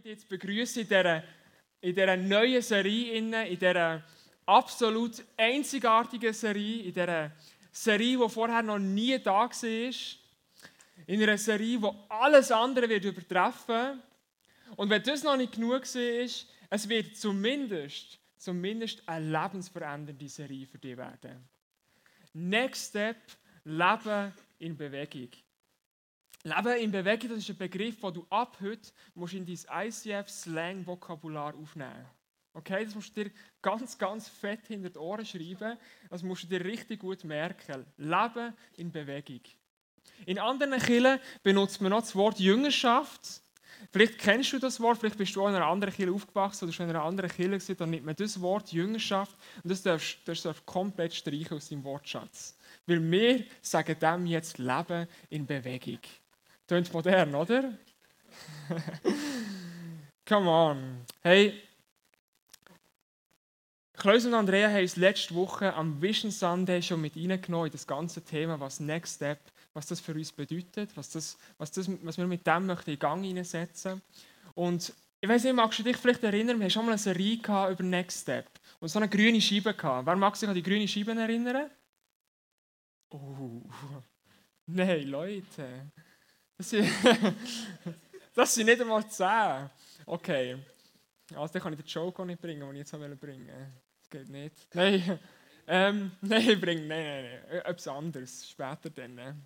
dich 0.00 0.20
zu 0.20 0.26
begrüßen 0.26 0.82
in 0.82 0.88
dieser, 0.88 1.22
in 1.80 1.94
dieser 1.94 2.16
neuen 2.16 2.62
Serie, 2.62 3.12
in 3.12 3.58
dieser 3.58 4.02
absolut 4.46 5.22
einzigartigen 5.36 6.32
Serie, 6.32 6.82
in 6.84 6.92
dieser 6.92 7.30
Serie, 7.70 8.18
die 8.18 8.28
vorher 8.28 8.62
noch 8.62 8.78
nie 8.78 9.18
da 9.18 9.32
war. 9.32 9.90
In 11.06 11.22
einer 11.22 11.38
Serie, 11.38 11.78
die 11.78 11.88
alles 12.08 12.50
andere 12.50 12.88
wird 12.88 13.04
übertreffen 13.04 14.02
Und 14.76 14.90
wenn 14.90 15.02
das 15.02 15.22
noch 15.22 15.36
nicht 15.36 15.52
genug 15.52 15.82
war, 15.82 16.28
es 16.70 16.88
wird 16.88 17.16
zumindest, 17.16 18.18
zumindest 18.36 19.08
eine 19.08 19.30
lebensverändernde 19.30 20.28
Serie 20.28 20.66
für 20.66 20.78
dich 20.78 20.96
werden. 20.96 21.48
Next 22.32 22.90
Step, 22.90 23.16
Leben 23.64 24.32
in 24.58 24.76
Bewegung. 24.76 25.30
Leben 26.46 26.76
in 26.78 26.90
Bewegung, 26.90 27.30
das 27.30 27.38
ist 27.38 27.48
ein 27.48 27.56
Begriff, 27.56 28.00
den 28.00 28.12
du 28.12 28.26
ab 28.28 28.58
heute 28.60 28.92
musst 29.14 29.32
in 29.32 29.46
dein 29.46 29.88
ICF-Slang-Vokabular 29.88 31.54
aufnehmen. 31.54 32.04
Okay, 32.52 32.84
das 32.84 32.94
musst 32.94 33.16
du 33.16 33.24
dir 33.24 33.30
ganz, 33.62 33.96
ganz 33.96 34.28
fett 34.28 34.66
hinter 34.66 34.90
die 34.90 34.98
Ohren 34.98 35.24
schreiben. 35.24 35.78
Das 36.10 36.22
musst 36.22 36.42
du 36.42 36.46
dir 36.46 36.62
richtig 36.62 37.00
gut 37.00 37.24
merken. 37.24 37.86
Leben 37.96 38.52
in 38.76 38.92
Bewegung. 38.92 39.40
In 40.26 40.38
anderen 40.38 40.78
Kirchen 40.78 41.18
benutzt 41.42 41.80
man 41.80 41.90
noch 41.90 42.02
das 42.02 42.14
Wort 42.14 42.38
Jüngerschaft. 42.38 43.40
Vielleicht 43.90 44.18
kennst 44.18 44.52
du 44.52 44.58
das 44.58 44.78
Wort, 44.80 44.98
vielleicht 44.98 45.18
bist 45.18 45.34
du 45.34 45.42
auch 45.42 45.48
in 45.48 45.54
einer 45.54 45.66
anderen 45.66 45.94
Kirche 45.94 46.12
aufgewachsen 46.12 46.66
oder 46.66 46.72
schon 46.74 46.88
in 46.88 46.94
einer 46.94 47.04
anderen 47.04 47.30
Kirche 47.30 47.50
gewesen, 47.50 47.76
dann 47.76 47.90
nimmt 47.90 48.04
man 48.04 48.16
das 48.16 48.40
Wort 48.40 48.70
Jüngerschaft 48.70 49.36
und 49.62 49.70
das 49.70 49.82
darfst 49.82 50.18
du 50.26 50.54
komplett 50.66 51.14
streichen 51.14 51.56
aus 51.56 51.70
deinem 51.70 51.84
Wortschatz. 51.84 52.56
Weil 52.86 53.02
wir 53.10 53.44
sagen 53.62 53.96
dem 53.98 54.26
jetzt 54.26 54.58
Leben 54.58 55.08
in 55.30 55.46
Bewegung. 55.46 56.00
Tönt 56.66 56.92
modern, 56.92 57.34
oder? 57.34 57.74
Come 60.26 60.48
on. 60.48 61.04
Hey, 61.20 61.62
Klaus 63.96 64.26
und 64.26 64.34
Andrea 64.34 64.68
haben 64.68 64.82
uns 64.82 64.96
letzte 64.96 65.34
Woche 65.34 65.72
am 65.72 66.02
Vision 66.02 66.30
Sunday 66.30 66.82
schon 66.82 67.00
mit 67.00 67.16
reingenommen 67.16 67.66
in 67.66 67.72
das 67.72 67.86
ganze 67.86 68.22
Thema, 68.22 68.58
was 68.58 68.80
Next 68.80 69.16
Step, 69.16 69.38
was 69.72 69.86
das 69.86 70.00
für 70.00 70.12
uns 70.12 70.32
bedeutet, 70.32 70.90
was, 70.96 71.10
das, 71.10 71.38
was, 71.58 71.70
das, 71.70 71.88
was 72.02 72.18
wir 72.18 72.26
mit 72.26 72.46
dem 72.46 72.66
möchten 72.66 72.90
in 72.90 72.98
Gang 72.98 73.24
hineinsetzen. 73.24 74.02
Und 74.54 74.92
ich 75.20 75.28
weiß 75.28 75.44
nicht, 75.44 75.54
magst 75.54 75.78
du 75.78 75.82
dich 75.84 75.96
vielleicht 75.96 76.22
erinnern, 76.22 76.58
wir 76.58 76.64
haben 76.64 76.70
schon 76.70 76.84
mal 76.84 76.92
eine 76.92 76.98
Serie 76.98 77.38
über 77.70 77.82
Next 77.82 78.22
Step 78.22 78.46
und 78.80 78.88
so 78.88 78.98
eine 78.98 79.08
grüne 79.08 79.40
Scheibe 79.40 79.72
gehabt. 79.72 80.06
Wer 80.06 80.16
mag 80.16 80.36
sich 80.36 80.48
an 80.48 80.54
die 80.54 80.62
grüne 80.62 80.88
Scheibe 80.88 81.12
erinnern? 81.12 81.70
Oh, 83.10 83.62
nein, 84.66 85.08
Leute. 85.08 85.92
Das 86.56 86.70
sind, 86.70 86.88
das 88.34 88.54
sind 88.54 88.66
nicht 88.66 88.80
einmal 88.80 89.08
10. 89.08 89.70
Okay. 90.06 90.58
Also, 91.34 91.52
dann 91.52 91.62
kann 91.62 91.72
ich 91.72 91.80
den 91.80 91.86
Joke 91.86 92.22
auch 92.22 92.26
nicht 92.26 92.40
bringen, 92.40 92.60
den 92.60 92.72
ich 92.72 92.78
jetzt 92.78 92.92
bringen 92.92 93.20
wollte. 93.20 93.72
Das 94.00 94.10
geht 94.10 94.28
nicht. 94.28 94.54
Nein. 94.74 95.18
Ähm, 95.66 96.12
nein, 96.20 96.50
ich 96.50 96.60
bringe, 96.60 96.82
nein, 96.82 97.04
nein, 97.04 97.40
nein, 97.48 97.60
etwas 97.64 97.88
anderes, 97.88 98.48
später 98.48 98.90
dann. 98.90 99.14
Ne? 99.14 99.36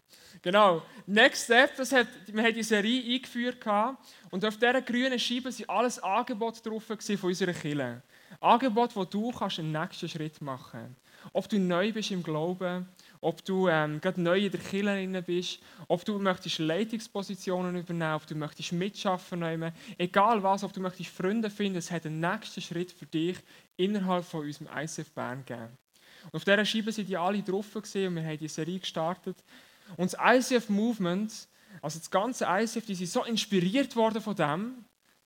Genau, 0.42 0.82
Next 1.06 1.44
Step, 1.44 1.76
das 1.76 1.92
hat, 1.92 2.08
wir 2.26 2.42
haben 2.42 2.54
die 2.54 2.62
Serie 2.62 3.14
eingeführt 3.14 3.64
und 4.30 4.44
auf 4.44 4.56
dieser 4.56 4.82
grünen 4.82 5.18
Scheibe 5.18 5.44
waren 5.44 5.68
alles 5.68 5.98
Angebote 6.00 6.60
drauf 6.60 6.84
von 6.84 6.98
unserer 7.22 7.52
Kirche. 7.52 8.02
Angebote, 8.40 8.96
wo 8.96 9.04
du 9.04 9.30
kannst 9.30 9.58
einen 9.58 9.72
nächsten 9.72 10.08
Schritt 10.08 10.40
machen 10.40 10.70
kannst. 10.72 11.00
Ob 11.32 11.48
du 11.48 11.58
neu 11.58 11.92
bist 11.92 12.10
im 12.10 12.22
Glauben, 12.22 12.88
ob 13.20 13.44
du 13.44 13.68
ähm, 13.68 14.00
gerade 14.00 14.20
neu 14.20 14.38
in 14.46 14.50
der 14.50 14.60
Kirche 14.60 15.22
bist, 15.22 15.60
ob 15.88 16.04
du 16.04 16.18
möchtest 16.18 16.58
Leitungspositionen 16.58 17.76
übernehmen, 17.76 18.14
ob 18.14 18.26
du 18.26 18.34
möchtest 18.34 18.72
mitschaffen 18.72 19.40
möchtest, 19.40 19.74
egal 19.98 20.42
was, 20.42 20.64
ob 20.64 20.72
du 20.72 20.80
möchtest 20.80 21.10
Freunde 21.10 21.50
finden, 21.50 21.78
es 21.78 21.90
hat 21.90 22.06
einen 22.06 22.20
nächsten 22.20 22.60
Schritt 22.60 22.92
für 22.92 23.06
dich 23.06 23.38
innerhalb 23.76 24.24
von 24.24 24.44
unserem 24.44 24.68
ICF 24.76 25.10
Bern 25.12 25.44
gegeben. 25.44 25.76
Und 26.24 26.34
auf 26.34 26.44
dieser 26.44 26.64
Scheibe 26.64 26.92
sind 26.92 27.08
die 27.08 27.16
alle 27.16 27.42
drauf 27.42 27.74
und 27.74 27.94
wir 27.94 28.24
haben 28.24 28.38
die 28.38 28.48
Serie 28.48 28.78
gestartet. 28.78 29.36
Und 29.96 30.12
das 30.12 30.50
ICF 30.50 30.68
Movement, 30.68 31.48
also 31.80 31.98
das 31.98 32.10
ganze 32.10 32.46
ICF, 32.48 32.86
die 32.86 32.94
sind 32.94 33.10
so 33.10 33.24
inspiriert 33.24 33.94
worden 33.96 34.20
von 34.20 34.34
dem, 34.34 34.84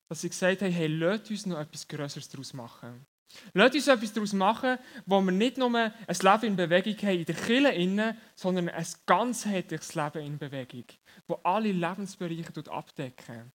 dass 0.08 0.20
sie 0.20 0.28
gesagt 0.28 0.62
haben, 0.62 0.72
hey, 0.72 0.86
lasst 0.86 1.30
uns 1.30 1.46
noch 1.46 1.58
etwas 1.58 1.88
Größeres 1.88 2.28
daraus 2.28 2.52
machen. 2.52 3.06
Lasst 3.54 3.74
uns 3.74 3.88
etwas 3.88 4.12
daraus 4.12 4.32
machen, 4.32 4.78
wo 5.06 5.20
wir 5.20 5.32
nicht 5.32 5.58
nur 5.58 5.74
ein 5.76 5.92
Leben 6.06 6.44
in 6.44 6.56
Bewegung 6.56 6.96
haben 7.02 7.18
in 7.18 7.24
der 7.24 7.34
Kirche, 7.34 8.16
sondern 8.34 8.68
ein 8.68 8.86
ganzheitliches 9.06 9.94
Leben 9.94 10.24
in 10.24 10.38
Bewegung, 10.38 10.84
wo 11.26 11.34
alle 11.42 11.72
Lebensbereiche 11.72 12.52
abdecken. 12.70 13.52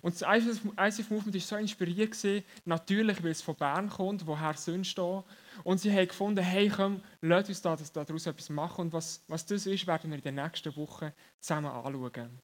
Und 0.00 0.20
das 0.20 0.22
ICF 0.22 1.10
Movement 1.10 1.34
war 1.34 1.40
so 1.40 1.56
inspiriert, 1.56 2.16
natürlich, 2.64 3.22
weil 3.22 3.30
es 3.32 3.42
von 3.42 3.56
Bern 3.56 3.88
kommt, 3.90 4.26
woher 4.26 4.54
sonst 4.54 4.96
da. 4.96 5.24
Und 5.64 5.78
sie 5.78 5.92
haben 5.92 6.08
gefunden, 6.08 6.42
hey, 6.42 6.70
komm, 6.70 7.02
lasst 7.20 7.48
uns 7.48 7.62
da, 7.62 7.76
daraus 7.76 8.26
etwas 8.26 8.48
machen. 8.48 8.82
Und 8.82 8.92
was, 8.92 9.22
was 9.28 9.44
das 9.44 9.66
ist, 9.66 9.86
werden 9.86 10.10
wir 10.10 10.16
in 10.16 10.22
den 10.22 10.36
nächsten 10.36 10.74
Wochen 10.76 11.12
zusammen 11.40 11.70
anschauen. 11.70 12.40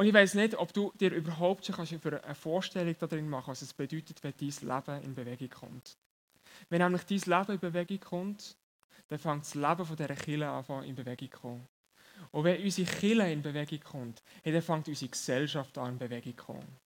Und 0.00 0.06
ich 0.06 0.14
weiß 0.14 0.32
nicht, 0.32 0.54
ob 0.54 0.72
du 0.72 0.94
dir 0.98 1.12
überhaupt 1.12 1.66
schon 1.66 1.74
eine 1.74 2.34
Vorstellung 2.34 2.96
darin 2.98 3.28
machen 3.28 3.44
kannst, 3.44 3.60
was 3.60 3.68
es 3.68 3.74
bedeutet, 3.74 4.22
wenn 4.22 4.32
dein 4.32 4.48
Leben 4.48 5.02
in 5.04 5.14
Bewegung 5.14 5.50
kommt. 5.50 5.98
Wenn 6.70 6.80
nämlich 6.80 7.02
dein 7.02 7.18
Leben 7.18 7.52
in 7.52 7.58
Bewegung 7.58 8.00
kommt, 8.00 8.56
dann 9.08 9.18
fängt 9.18 9.42
das 9.42 9.54
Leben 9.54 9.84
von 9.84 9.96
dieser 9.96 10.16
Kille 10.16 10.48
an 10.48 10.84
in 10.84 10.94
Bewegung 10.94 11.30
zu 11.30 11.38
kommen. 11.38 11.68
Und 12.30 12.44
wenn 12.44 12.62
unsere 12.62 12.90
Kille 12.90 13.30
in 13.30 13.42
Bewegung 13.42 13.80
kommt, 13.80 14.22
dann 14.42 14.62
fängt 14.62 14.88
unsere 14.88 15.10
Gesellschaft 15.10 15.76
an 15.76 15.90
in 15.92 15.98
Bewegung 15.98 16.34
zu 16.34 16.44
kommen. 16.44 16.79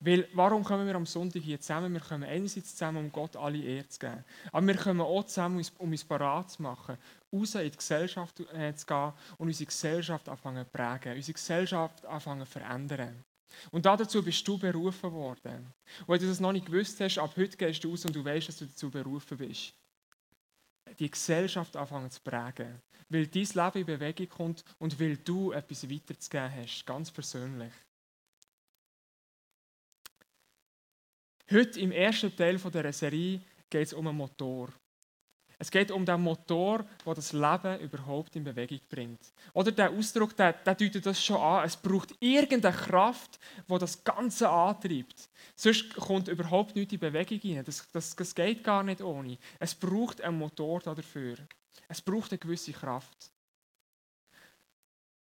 Weil, 0.00 0.28
warum 0.32 0.64
kommen 0.64 0.86
wir 0.86 0.94
am 0.94 1.06
Sonntag 1.06 1.42
hier 1.42 1.60
zusammen? 1.60 1.92
Wir 1.92 2.00
kommen 2.00 2.24
einerseits 2.24 2.72
zusammen, 2.72 2.98
um 2.98 3.12
Gott 3.12 3.36
alle 3.36 3.58
Ehre 3.58 3.88
zu 3.88 3.98
geben. 3.98 4.24
Aber 4.52 4.66
wir 4.66 4.76
kommen 4.76 5.00
auch 5.00 5.24
zusammen, 5.24 5.64
um 5.78 5.90
uns 5.90 6.04
parat 6.04 6.50
zu 6.50 6.62
machen, 6.62 6.96
raus 7.32 7.54
in 7.54 7.70
die 7.70 7.76
Gesellschaft 7.76 8.40
äh, 8.52 8.74
zu 8.74 8.86
gehen 8.86 9.12
und 9.38 9.48
unsere 9.48 9.66
Gesellschaft 9.66 10.28
anfangen 10.28 10.64
zu 10.64 10.70
prägen, 10.70 11.16
unsere 11.16 11.34
Gesellschaft 11.34 12.04
anfangen 12.06 12.46
zu 12.46 12.52
verändern. 12.52 13.24
Und 13.70 13.86
dazu 13.86 14.22
bist 14.22 14.46
du 14.46 14.58
berufen 14.58 15.12
worden. 15.12 15.72
Und 16.00 16.08
wenn 16.08 16.20
du 16.20 16.26
das 16.26 16.40
noch 16.40 16.52
nicht 16.52 16.66
gewusst 16.66 17.00
hast, 17.00 17.18
ab 17.18 17.34
heute 17.36 17.56
gehst 17.56 17.82
du 17.84 17.92
aus 17.92 18.04
und 18.04 18.14
du 18.14 18.24
weißt, 18.24 18.48
dass 18.48 18.58
du 18.58 18.66
dazu 18.66 18.90
berufen 18.90 19.38
bist. 19.38 19.72
Die 20.98 21.10
Gesellschaft 21.10 21.76
anfangen 21.76 22.10
zu 22.10 22.20
prägen. 22.20 22.80
Weil 23.08 23.26
dein 23.26 23.44
Leben 23.44 23.78
in 23.78 23.86
Bewegung 23.86 24.28
kommt 24.28 24.64
und 24.78 24.98
weil 24.98 25.16
du 25.16 25.52
etwas 25.52 25.88
weiterzugeben 25.88 26.52
hast, 26.56 26.84
ganz 26.84 27.10
persönlich. 27.10 27.72
Heute 31.48 31.78
im 31.78 31.92
ersten 31.92 32.34
Teil 32.34 32.56
dieser 32.58 32.92
Serie 32.92 33.40
geht 33.70 33.86
es 33.86 33.92
um 33.92 34.08
einen 34.08 34.16
Motor. 34.16 34.68
Es 35.58 35.70
geht 35.70 35.92
um 35.92 36.04
den 36.04 36.20
Motor, 36.20 36.84
der 37.04 37.14
das 37.14 37.32
Leben 37.32 37.80
überhaupt 37.80 38.34
in 38.34 38.42
Bewegung 38.42 38.80
bringt. 38.88 39.32
Oder 39.54 39.70
der 39.70 39.90
Ausdruck, 39.90 40.36
der, 40.36 40.52
der 40.52 40.74
deutet 40.74 41.06
das 41.06 41.24
schon 41.24 41.40
an. 41.40 41.64
Es 41.64 41.76
braucht 41.76 42.14
irgendeine 42.18 42.76
Kraft, 42.76 43.38
die 43.68 43.78
das 43.78 44.02
Ganze 44.02 44.50
antreibt. 44.50 45.30
Sonst 45.54 45.94
kommt 45.94 46.28
überhaupt 46.28 46.74
nichts 46.74 46.92
in 46.92 46.98
Bewegung 46.98 47.40
rein. 47.42 47.64
Das, 47.64 47.88
das, 47.92 48.16
das 48.16 48.34
geht 48.34 48.64
gar 48.64 48.82
nicht 48.82 49.00
ohne. 49.00 49.38
Es 49.60 49.74
braucht 49.74 50.20
einen 50.20 50.38
Motor 50.38 50.80
dafür. 50.80 51.36
Es 51.88 52.02
braucht 52.02 52.32
eine 52.32 52.38
gewisse 52.38 52.72
Kraft. 52.72 53.30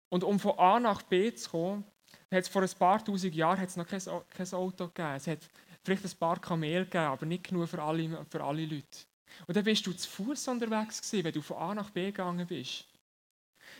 Und 0.10 0.24
um 0.24 0.40
von 0.40 0.58
A 0.58 0.80
nach 0.80 1.02
B 1.02 1.34
zu 1.34 1.50
kommen, 1.50 1.84
hat 2.32 2.44
es 2.44 2.48
vor 2.48 2.62
ein 2.62 2.70
paar 2.80 3.04
tausend 3.04 3.36
Jahren 3.36 3.68
noch 3.76 3.88
kein, 3.88 4.02
kein 4.30 4.54
Auto 4.54 4.88
gegeben. 4.88 5.16
Es 5.16 5.28
hat 5.28 5.40
vielleicht 5.84 6.06
ein 6.06 6.18
paar 6.18 6.40
Kamel 6.40 6.86
gegeben, 6.86 7.06
aber 7.06 7.26
nicht 7.26 7.46
genug 7.46 7.70
für 7.70 7.82
alle, 7.82 8.26
für 8.30 8.44
alle 8.44 8.66
Leute. 8.66 9.06
Und 9.48 9.56
dann 9.56 9.64
bist 9.64 9.86
du 9.86 9.94
zu 9.94 10.10
Fuß 10.10 10.48
unterwegs 10.48 11.02
gewesen, 11.02 11.26
wenn 11.26 11.34
du 11.34 11.42
von 11.42 11.58
A 11.58 11.74
nach 11.74 11.90
B 11.90 12.06
gegangen 12.06 12.46
bist. 12.48 12.86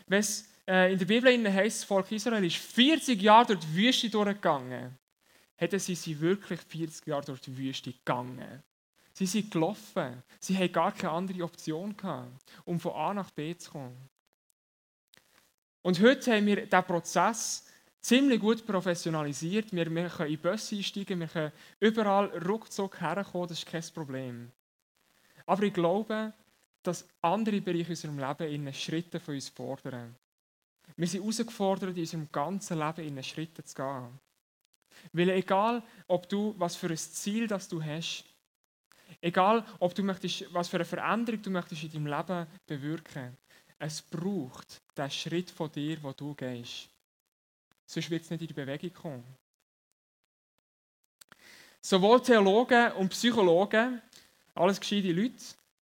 Wenn 0.08 0.20
es 0.20 0.50
äh, 0.68 0.92
in 0.92 1.00
der 1.00 1.06
Bibel 1.06 1.54
heißt, 1.54 1.82
das 1.82 1.84
Volk 1.84 2.12
Israel 2.12 2.44
ist 2.44 2.58
40 2.58 3.22
Jahre 3.22 3.48
durch 3.48 3.60
die 3.62 3.76
Wüste 3.76 4.10
durchgegangen, 4.10 4.98
hätten 5.56 5.80
sie 5.80 5.96
sie 5.96 6.20
wirklich 6.20 6.60
40 6.62 7.08
Jahre 7.08 7.26
durch 7.26 7.42
die 7.42 7.58
Wüste 7.58 7.94
gegangen. 7.94 8.64
Sie 9.14 9.28
sind 9.28 9.52
gelaufen. 9.52 10.24
Sie 10.40 10.58
haben 10.58 10.72
gar 10.72 10.92
keine 10.92 11.14
andere 11.14 11.44
Option 11.44 11.96
gehabt, 11.96 12.32
um 12.66 12.80
von 12.80 12.94
A 12.94 13.14
nach 13.14 13.30
B 13.32 13.56
zu 13.56 13.72
kommen. 13.72 14.10
Und 15.84 16.00
heute 16.00 16.34
haben 16.34 16.46
wir 16.48 16.66
diesen 16.66 16.84
Prozess 16.84 17.68
ziemlich 18.04 18.40
gut 18.40 18.66
professionalisiert. 18.66 19.74
Wir, 19.74 19.90
wir 19.90 20.10
können 20.10 20.32
in 20.32 20.40
Busse 20.40 20.76
einsteigen, 20.76 21.20
wir 21.22 21.28
können 21.28 21.52
überall 21.80 22.26
ruckzuck 22.46 23.02
herkommen, 23.02 23.48
das 23.48 23.60
ist 23.60 23.66
kein 23.66 23.84
Problem. 23.94 24.52
Aber 25.46 25.64
ich 25.64 25.74
glaube, 25.74 26.34
dass 26.84 27.08
andere 27.22 27.62
Bereiche 27.62 27.86
in 27.86 27.90
unserem 27.90 28.20
Leben 28.20 28.68
in 28.68 28.74
Schritte 28.74 29.20
von 29.20 29.36
uns 29.36 29.50
fordern. 29.50 30.16
Wir 30.98 31.08
sind 31.08 31.22
herausgefordert, 31.22 31.96
in 31.96 32.02
unserem 32.02 32.32
ganzen 32.32 32.78
Leben 32.78 33.18
in 33.18 33.24
Schritte 33.24 33.64
zu 33.64 33.76
gehen. 33.76 34.20
Weil 35.14 35.30
egal, 35.30 35.82
ob 36.08 36.28
du, 36.30 36.54
was 36.58 36.76
für 36.76 36.90
ein 36.90 36.98
Ziel 36.98 37.48
das 37.48 37.68
du 37.68 37.82
hast, 37.82 38.26
egal, 39.22 39.66
ob 39.80 39.96
du 39.96 40.04
möchtest, 40.04 40.54
was 40.54 40.68
für 40.68 40.78
eine 40.78 40.86
Veränderung 40.86 41.42
du 41.42 41.50
möchtest 41.50 41.84
in 41.84 41.92
deinem 41.92 42.08
Leben 42.08 42.48
bewirken, 42.68 43.38
es 43.80 44.02
braucht 44.02 44.82
den 44.96 45.10
Schritt 45.10 45.50
von 45.50 45.72
dir, 45.72 46.02
wo 46.04 46.12
du 46.12 46.36
gehst. 46.36 46.93
Sonst 47.94 48.10
wird 48.10 48.24
es 48.24 48.32
nicht 48.32 48.42
in 48.42 48.48
die 48.48 48.54
Bewegung 48.54 48.92
kommen. 48.92 49.24
Sowohl 51.80 52.24
Theologen 52.24 52.92
und 52.94 53.10
Psychologen, 53.10 54.02
alles 54.56 54.80
gescheite 54.80 55.12
Leute, 55.12 55.36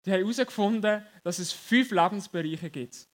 die 0.03 0.11
haben 0.11 0.19
herausgefunden, 0.19 1.05
dass 1.23 1.39
es 1.39 1.53
fünf 1.53 1.91
Lebensbereiche 1.91 2.69
gibt. 2.69 3.07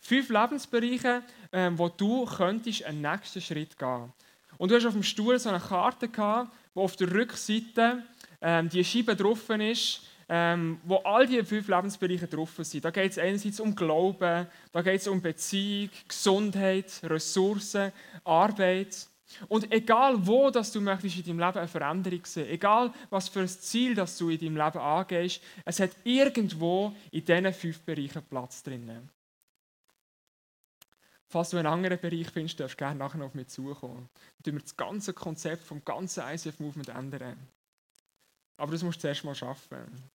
Fünf 0.00 0.28
Lebensbereiche, 0.28 1.24
ähm, 1.52 1.76
wo 1.78 1.88
du 1.88 2.26
könntest 2.26 2.84
einen 2.84 3.00
nächsten 3.00 3.40
Schritt 3.40 3.76
gehen. 3.76 4.12
Und 4.58 4.70
du 4.70 4.76
hast 4.76 4.86
auf 4.86 4.92
dem 4.92 5.02
Stuhl 5.02 5.36
so 5.38 5.48
eine 5.48 5.58
Karte 5.58 6.08
gehabt, 6.08 6.54
wo 6.74 6.82
auf 6.82 6.94
der 6.94 7.10
Rückseite 7.12 8.04
ähm, 8.40 8.68
die 8.68 8.84
Scheibe 8.84 9.16
drauf 9.16 9.48
ist, 9.50 10.02
ähm, 10.28 10.80
wo 10.84 10.96
all 10.98 11.26
diese 11.26 11.44
fünf 11.44 11.68
Lebensbereiche 11.68 12.26
drauf 12.26 12.50
sind. 12.58 12.84
Da 12.84 12.90
geht 12.90 13.12
es 13.12 13.18
einerseits 13.18 13.60
um 13.60 13.74
Glauben, 13.74 14.46
da 14.72 14.82
geht 14.82 15.00
es 15.00 15.08
um 15.08 15.20
Beziehung, 15.20 15.90
Gesundheit, 16.08 17.00
Ressourcen, 17.02 17.92
Arbeit. 18.24 19.08
Und 19.48 19.72
egal 19.72 20.26
wo 20.26 20.50
dass 20.50 20.70
du 20.70 20.80
möchtest 20.80 21.16
in 21.16 21.24
deinem 21.24 21.40
Leben 21.40 21.58
eine 21.58 21.68
Veränderung 21.68 22.24
sehen, 22.24 22.48
egal 22.48 22.92
was 23.10 23.28
für 23.28 23.40
ein 23.40 23.48
Ziel 23.48 23.94
dass 23.94 24.16
du 24.18 24.30
in 24.30 24.38
deinem 24.38 24.56
Leben 24.56 24.78
angehst, 24.78 25.42
es 25.64 25.80
hat 25.80 25.90
irgendwo 26.04 26.94
in 27.10 27.24
diesen 27.24 27.52
fünf 27.52 27.80
Bereichen 27.80 28.22
Platz 28.22 28.62
drinnen. 28.62 29.10
Falls 31.34 31.50
du 31.50 31.56
einen 31.56 31.66
anderen 31.66 31.98
Bereich 31.98 32.30
findest, 32.30 32.60
darfst 32.60 32.74
du 32.74 32.84
gerne 32.84 32.98
nachher 32.98 33.24
auf 33.24 33.34
mich 33.34 33.48
zukommen. 33.48 34.08
Dann 34.42 34.54
wir 34.54 34.60
das 34.60 34.76
ganze 34.76 35.12
Konzept 35.12 35.64
vom 35.64 35.84
ganzen 35.84 36.22
ICF 36.28 36.60
Movement 36.60 36.90
ändern. 36.90 37.36
Aber 38.56 38.70
das 38.70 38.84
musst 38.84 38.98
du 38.98 39.00
zuerst 39.02 39.24
mal 39.24 39.34
schaffen. 39.34 40.10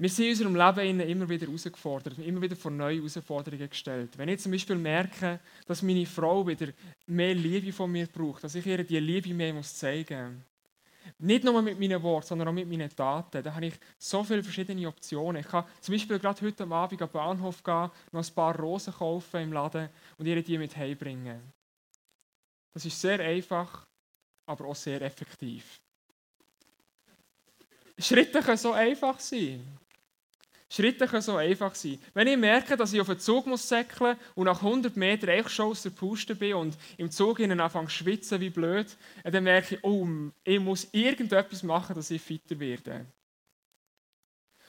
Wir 0.00 0.08
sind 0.08 0.26
in 0.26 0.46
unserem 0.46 0.54
Leben 0.54 1.00
immer 1.00 1.28
wieder 1.28 1.46
herausgefordert, 1.46 2.18
immer 2.20 2.40
wieder 2.40 2.54
vor 2.54 2.70
neue 2.70 2.98
Herausforderungen 2.98 3.68
gestellt. 3.68 4.16
Wenn 4.16 4.28
ich 4.28 4.38
zum 4.38 4.52
Beispiel 4.52 4.76
merke, 4.76 5.40
dass 5.66 5.82
meine 5.82 6.06
Frau 6.06 6.46
wieder 6.46 6.68
mehr 7.06 7.34
Liebe 7.34 7.72
von 7.72 7.90
mir 7.90 8.06
braucht, 8.06 8.44
dass 8.44 8.54
ich 8.54 8.64
ihr 8.64 8.84
die 8.84 9.00
Liebe 9.00 9.34
mehr 9.34 9.52
muss 9.52 9.76
zeigen 9.76 10.36
muss, 10.36 10.44
nicht 11.18 11.42
nur 11.42 11.60
mit 11.62 11.80
meinen 11.80 12.00
Worten, 12.00 12.28
sondern 12.28 12.48
auch 12.48 12.52
mit 12.52 12.68
meinen 12.68 12.94
Taten, 12.94 13.42
dann 13.42 13.54
habe 13.54 13.66
ich 13.66 13.74
so 13.98 14.22
viele 14.22 14.44
verschiedene 14.44 14.86
Optionen. 14.86 15.40
Ich 15.40 15.48
kann 15.48 15.64
zum 15.80 15.94
Beispiel 15.94 16.18
gerade 16.20 16.40
heute 16.42 16.64
Abend 16.64 17.02
am 17.02 17.10
Bahnhof 17.10 17.62
gehen, 17.64 17.90
noch 18.12 18.24
ein 18.24 18.34
paar 18.34 18.56
Rosen 18.56 18.92
kaufen 18.92 19.40
im 19.40 19.52
Laden 19.52 19.88
und 20.16 20.26
ihr 20.26 20.40
die 20.42 20.58
mit 20.58 20.76
heimbringen. 20.76 21.40
Das 22.72 22.84
ist 22.84 23.00
sehr 23.00 23.18
einfach, 23.18 23.84
aber 24.46 24.66
auch 24.66 24.76
sehr 24.76 25.02
effektiv. 25.02 25.80
Schritte 27.98 28.40
können 28.42 28.58
so 28.58 28.72
einfach 28.72 29.18
sein. 29.18 29.77
Schritte 30.78 31.08
können 31.08 31.22
so 31.22 31.36
einfach 31.36 31.74
sein. 31.74 31.98
Wenn 32.14 32.28
ich 32.28 32.36
merke, 32.36 32.76
dass 32.76 32.92
ich 32.92 33.00
auf 33.00 33.08
den 33.08 33.18
Zug 33.18 33.46
muss 33.46 33.68
säckeln 33.68 34.16
und 34.36 34.44
nach 34.44 34.62
100 34.62 34.96
Metern 34.96 35.30
echt 35.30 35.50
schon 35.50 35.70
aus 35.70 35.82
der 35.82 35.90
Puste 35.90 36.36
bin 36.36 36.54
und 36.54 36.78
im 36.96 37.10
Zug 37.10 37.40
innen 37.40 37.58
anfange 37.58 37.90
schwitzen 37.90 38.40
wie 38.40 38.50
blöd, 38.50 38.86
dann 39.24 39.42
merke 39.42 39.74
ich, 39.74 39.84
oh, 39.84 40.06
ich 40.44 40.60
muss 40.60 40.86
irgendetwas 40.92 41.64
machen, 41.64 41.96
dass 41.96 42.12
ich 42.12 42.22
fitter 42.22 42.60
werde. 42.60 43.06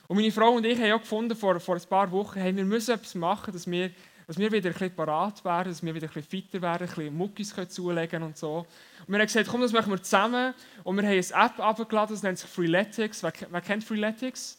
Und 0.08 0.18
meine 0.18 0.32
Frau 0.32 0.54
und 0.54 0.66
ich 0.66 0.80
haben 0.80 0.94
auch 0.94 1.02
gefunden, 1.02 1.36
vor, 1.36 1.60
vor 1.60 1.76
ein 1.76 1.88
paar 1.88 2.12
Wochen, 2.12 2.40
hey, 2.40 2.56
wir 2.56 2.66
müssen 2.66 2.96
etwas 2.96 3.14
machen, 3.14 3.54
dass 3.54 3.70
wir, 3.70 3.92
dass 4.26 4.40
wir 4.40 4.52
wieder 4.52 4.70
ein 4.70 4.74
bisschen 4.74 4.96
parat 4.96 5.46
werden, 5.46 5.70
dass 5.70 5.84
wir 5.84 5.94
wieder 5.94 6.08
ein 6.08 6.14
bisschen 6.14 6.28
fitter 6.28 6.60
werden, 6.64 6.90
ein 6.90 6.96
bisschen 6.96 7.16
Muckis 7.16 7.54
zulegen 7.70 8.24
und 8.24 8.36
so. 8.36 8.66
Und 9.06 9.10
wir 9.10 9.20
haben 9.20 9.28
gesagt, 9.28 9.48
komm, 9.48 9.62
das 9.62 9.72
machen 9.72 9.92
wir 9.92 10.02
zusammen. 10.02 10.56
Und 10.84 10.96
wir 10.96 11.04
haben 11.04 11.12
eine 11.12 11.46
App 11.46 11.60
abgeladen, 11.60 12.16
das 12.16 12.24
nennt 12.24 12.40
sich 12.40 12.50
Freeletics. 12.50 13.22
Wer, 13.22 13.34
wer 13.52 13.62
kennt 13.62 13.84
Freeletics? 13.84 14.59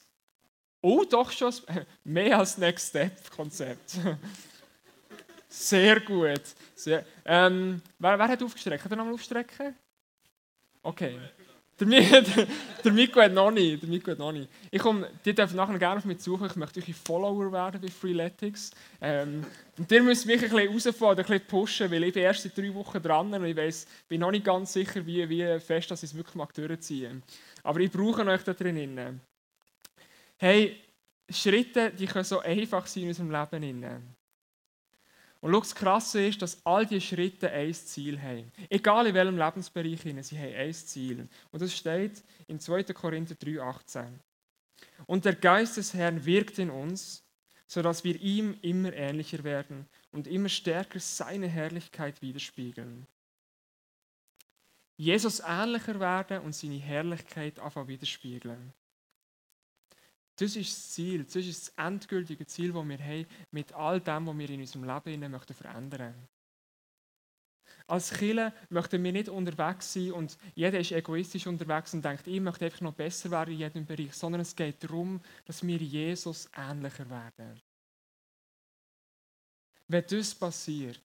Oh, 0.82 1.04
doch 1.04 1.30
schon 1.30 1.52
mehr 2.04 2.38
als 2.38 2.56
Next 2.56 2.88
Step 2.88 3.30
Konzept. 3.30 3.96
Sehr 5.48 6.00
gut. 6.00 6.42
Sehr, 6.74 7.04
ähm, 7.24 7.82
wer, 7.98 8.18
wer, 8.18 8.28
hat 8.28 8.42
aufgestreckt? 8.42 8.84
Hat 8.84 8.90
er 8.92 8.96
nochmal 8.96 9.14
aufstrecken? 9.14 9.74
Okay. 10.82 11.18
Der, 11.80 11.86
der, 11.88 12.22
der 12.84 13.24
hat 13.24 13.32
noch 13.32 13.50
nicht. 13.50 13.82
Der 13.82 13.88
Miko 13.88 14.10
hat 14.10 14.18
noch 14.18 14.32
nicht. 14.32 14.48
Ich 14.70 14.80
komme, 14.80 15.08
die 15.24 15.34
dürfen 15.34 15.56
nachher 15.56 15.78
gerne 15.78 15.98
auf 15.98 16.04
mich 16.04 16.20
suchen. 16.20 16.46
Ich 16.46 16.56
möchte 16.56 16.80
eure 16.80 16.92
Follower 16.92 17.52
werden 17.52 17.80
bei 17.80 17.88
Freeletics. 17.88 18.70
Ähm, 19.00 19.44
und 19.76 19.90
ihr 19.90 20.02
müsst 20.02 20.26
mich 20.26 20.36
ein 20.36 20.50
bisschen 20.50 20.68
herausfordern, 20.68 21.24
ein 21.24 21.30
bisschen 21.30 21.46
pushen, 21.48 21.90
weil 21.90 22.04
ich 22.04 22.14
bin 22.14 22.22
erst 22.22 22.42
seit 22.42 22.56
drei 22.56 22.72
Wochen 22.74 23.02
dran 23.02 23.32
und 23.32 23.44
ich 23.44 23.56
weiss, 23.56 23.86
bin 24.08 24.20
noch 24.20 24.30
nicht 24.30 24.44
ganz 24.44 24.72
sicher, 24.72 25.04
wie, 25.04 25.28
wie 25.28 25.58
fest 25.58 25.90
dass 25.90 26.02
ich 26.02 26.10
es 26.10 26.16
wirklich 26.16 26.36
mag 26.36 26.52
durchziehen 26.54 27.22
Aber 27.62 27.80
ich 27.80 27.90
brauche 27.90 28.24
euch 28.26 28.42
da 28.42 28.52
drin. 28.52 29.20
Hey, 30.42 30.74
Schritte, 31.28 31.90
die 31.90 32.06
können 32.06 32.24
so 32.24 32.40
einfach 32.40 32.86
sein 32.86 33.02
in 33.02 33.08
unserem 33.10 33.30
Leben. 33.30 34.16
Und 35.42 35.52
schau, 35.52 35.60
das 35.60 35.74
Krasse 35.74 36.26
ist, 36.26 36.40
dass 36.40 36.64
all 36.64 36.86
diese 36.86 37.02
Schritte 37.02 37.50
ein 37.50 37.74
Ziel 37.74 38.18
haben. 38.18 38.50
Egal 38.70 39.06
in 39.08 39.14
welchem 39.14 39.36
Lebensbereich, 39.36 40.00
sie 40.00 40.38
haben 40.38 40.54
ein 40.54 40.72
Ziel. 40.72 41.28
Und 41.50 41.60
das 41.60 41.76
steht 41.76 42.24
in 42.46 42.58
2. 42.58 42.84
Korinther 42.84 43.34
3,18. 43.34 44.06
Und 45.04 45.26
der 45.26 45.34
Geist 45.34 45.76
des 45.76 45.92
Herrn 45.92 46.24
wirkt 46.24 46.58
in 46.58 46.70
uns, 46.70 47.22
sodass 47.66 48.02
wir 48.02 48.18
ihm 48.18 48.56
immer 48.62 48.94
ähnlicher 48.94 49.44
werden 49.44 49.86
und 50.10 50.26
immer 50.26 50.48
stärker 50.48 51.00
seine 51.00 51.48
Herrlichkeit 51.48 52.22
widerspiegeln. 52.22 53.06
Jesus 54.96 55.42
ähnlicher 55.46 56.00
werden 56.00 56.40
und 56.40 56.54
seine 56.54 56.78
Herrlichkeit 56.78 57.58
einfach 57.58 57.86
widerspiegeln. 57.88 58.72
Das 60.40 60.56
ist 60.56 60.70
das 60.74 60.90
Ziel, 60.92 61.24
das 61.24 61.36
ist 61.36 61.68
das 61.68 61.86
endgültige 61.86 62.46
Ziel, 62.46 62.72
das 62.72 62.88
wir 62.88 62.98
haben, 62.98 63.26
mit 63.50 63.74
all 63.74 64.00
dem, 64.00 64.26
was 64.26 64.38
wir 64.38 64.48
in 64.48 64.60
unserem 64.60 64.84
Leben 64.84 65.30
möchten 65.30 65.52
verändern 65.52 66.14
Als 67.86 68.10
Killer 68.10 68.54
möchten 68.70 69.04
wir 69.04 69.12
nicht 69.12 69.28
unterwegs 69.28 69.92
sein 69.92 70.12
und 70.12 70.38
jeder 70.54 70.80
ist 70.80 70.92
egoistisch 70.92 71.46
unterwegs 71.46 71.92
und 71.92 72.02
denkt, 72.02 72.26
ich 72.26 72.40
möchte 72.40 72.64
einfach 72.64 72.80
noch 72.80 72.94
besser 72.94 73.30
werden 73.30 73.52
in 73.52 73.58
jedem 73.58 73.84
Bereich, 73.84 74.14
sondern 74.14 74.40
es 74.40 74.56
geht 74.56 74.82
darum, 74.82 75.20
dass 75.44 75.62
wir 75.62 75.76
Jesus 75.76 76.48
ähnlicher 76.56 77.10
werden. 77.10 77.60
Wenn 79.88 80.06
das 80.08 80.34
passiert, 80.34 81.02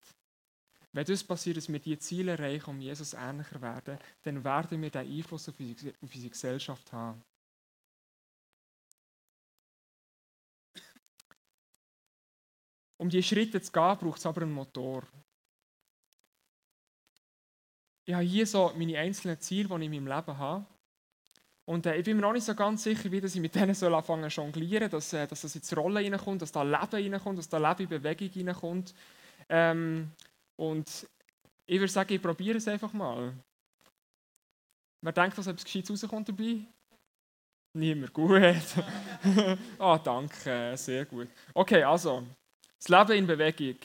wenn 0.94 1.06
das 1.06 1.26
passiert, 1.26 1.58
dass 1.58 1.68
wir 1.68 1.80
die 1.80 2.00
Ziele 2.00 2.32
erreichen, 2.32 2.70
um 2.70 2.80
Jesus 2.80 3.14
ähnlicher 3.14 3.62
werden, 3.62 3.98
dann 4.22 4.42
werden 4.46 4.82
wir 4.82 4.90
den 4.90 5.12
Einfluss 5.12 5.50
auf 5.50 5.56
unsere 5.60 6.30
Gesellschaft 6.30 6.94
haben. 6.94 7.22
Um 12.97 13.09
diese 13.09 13.24
Schritte 13.24 13.62
zu 13.62 13.71
gehen, 13.71 13.97
braucht 13.97 14.19
es 14.19 14.25
aber 14.25 14.44
einen 14.44 14.53
Motor. 14.53 15.03
Ich 18.08 18.13
habe 18.13 18.24
hier 18.24 18.46
so 18.46 18.72
meine 18.77 18.98
einzelnen 19.00 19.39
Ziele, 19.39 19.67
die 19.67 19.75
ich 19.75 19.91
in 19.91 20.03
meinem 20.03 20.08
Leben 20.08 20.38
habe. 20.38 20.65
Und 21.67 21.86
äh, 21.88 21.98
ich 21.98 22.05
bin 22.05 22.15
mir 22.17 22.22
noch 22.22 22.34
nicht 22.34 22.46
so 22.46 22.53
ganz 22.53 22.84
sicher, 22.84 23.12
wie 23.12 23.17
ich 23.17 23.36
mit 23.36 23.55
denen 23.55 23.74
soll 23.74 23.96
anfangen 23.96 24.29
zu 24.29 24.41
jonglieren, 24.41 24.89
dass, 24.89 25.12
äh, 25.13 25.25
dass 25.25 25.41
das 25.41 25.55
ins 25.55 25.75
Rollen 25.75 26.13
reinkommt, 26.13 26.41
dass 26.41 26.51
da 26.51 26.62
Leben 26.62 27.13
reinkommt, 27.13 27.39
dass 27.39 27.50
da 27.50 27.58
Leben 27.58 27.91
in 27.91 28.01
Bewegung 28.01 28.48
reinkommt. 28.48 28.93
Ähm, 29.50 30.12
und 30.55 31.08
ich 31.65 31.79
würde 31.79 31.91
sagen, 31.91 32.13
ich 32.13 32.22
probiere 32.22 32.58
es 32.58 32.67
einfach 32.67 32.93
mal. 32.93 33.34
Wer 35.01 35.12
denkt, 35.12 35.38
dass 35.38 35.48
etwas 35.48 35.65
Gescheites 35.65 36.03
rauskommt 36.03 36.29
dabei? 36.29 36.65
Niemand. 37.74 38.13
Gut. 38.13 38.41
ah, 39.79 39.98
danke. 39.98 40.77
Sehr 40.77 41.05
gut. 41.05 41.27
Okay, 41.53 41.84
also. 41.84 42.24
Das 42.79 42.89
Leben 42.89 43.20
in 43.20 43.27
Bewegung. 43.27 43.79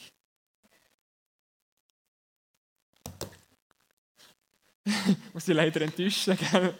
muss 5.33 5.49
ich 5.49 5.55
leider 5.55 5.83
enttäuschen. 5.83 6.37
Gell? 6.37 6.75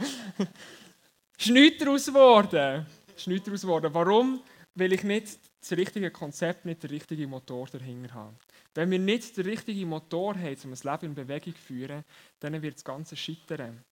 ist 1.37 1.51
nichts 1.51 1.79
daraus 1.79 2.07
geworden. 2.07 3.95
Warum? 3.95 4.43
Weil 4.75 4.93
ich 4.93 5.03
nicht 5.03 5.39
das 5.61 5.73
richtige 5.73 6.11
Konzept, 6.11 6.65
nicht 6.65 6.83
den 6.83 6.91
richtigen 6.91 7.31
Motor 7.31 7.67
dahinter 7.67 8.15
habe. 8.15 8.37
Wenn 8.75 8.91
wir 8.91 8.99
nicht 8.99 9.37
den 9.37 9.47
richtigen 9.47 9.89
Motor 9.89 10.37
haben, 10.37 10.57
um 10.65 10.71
das 10.71 10.85
Leben 10.85 11.07
in 11.07 11.15
Bewegung 11.15 11.55
zu 11.55 11.61
führen, 11.61 12.05
dann 12.39 12.61
wird 12.63 12.77
das 12.77 12.85
Ganze 12.85 13.17
scheitern. 13.17 13.85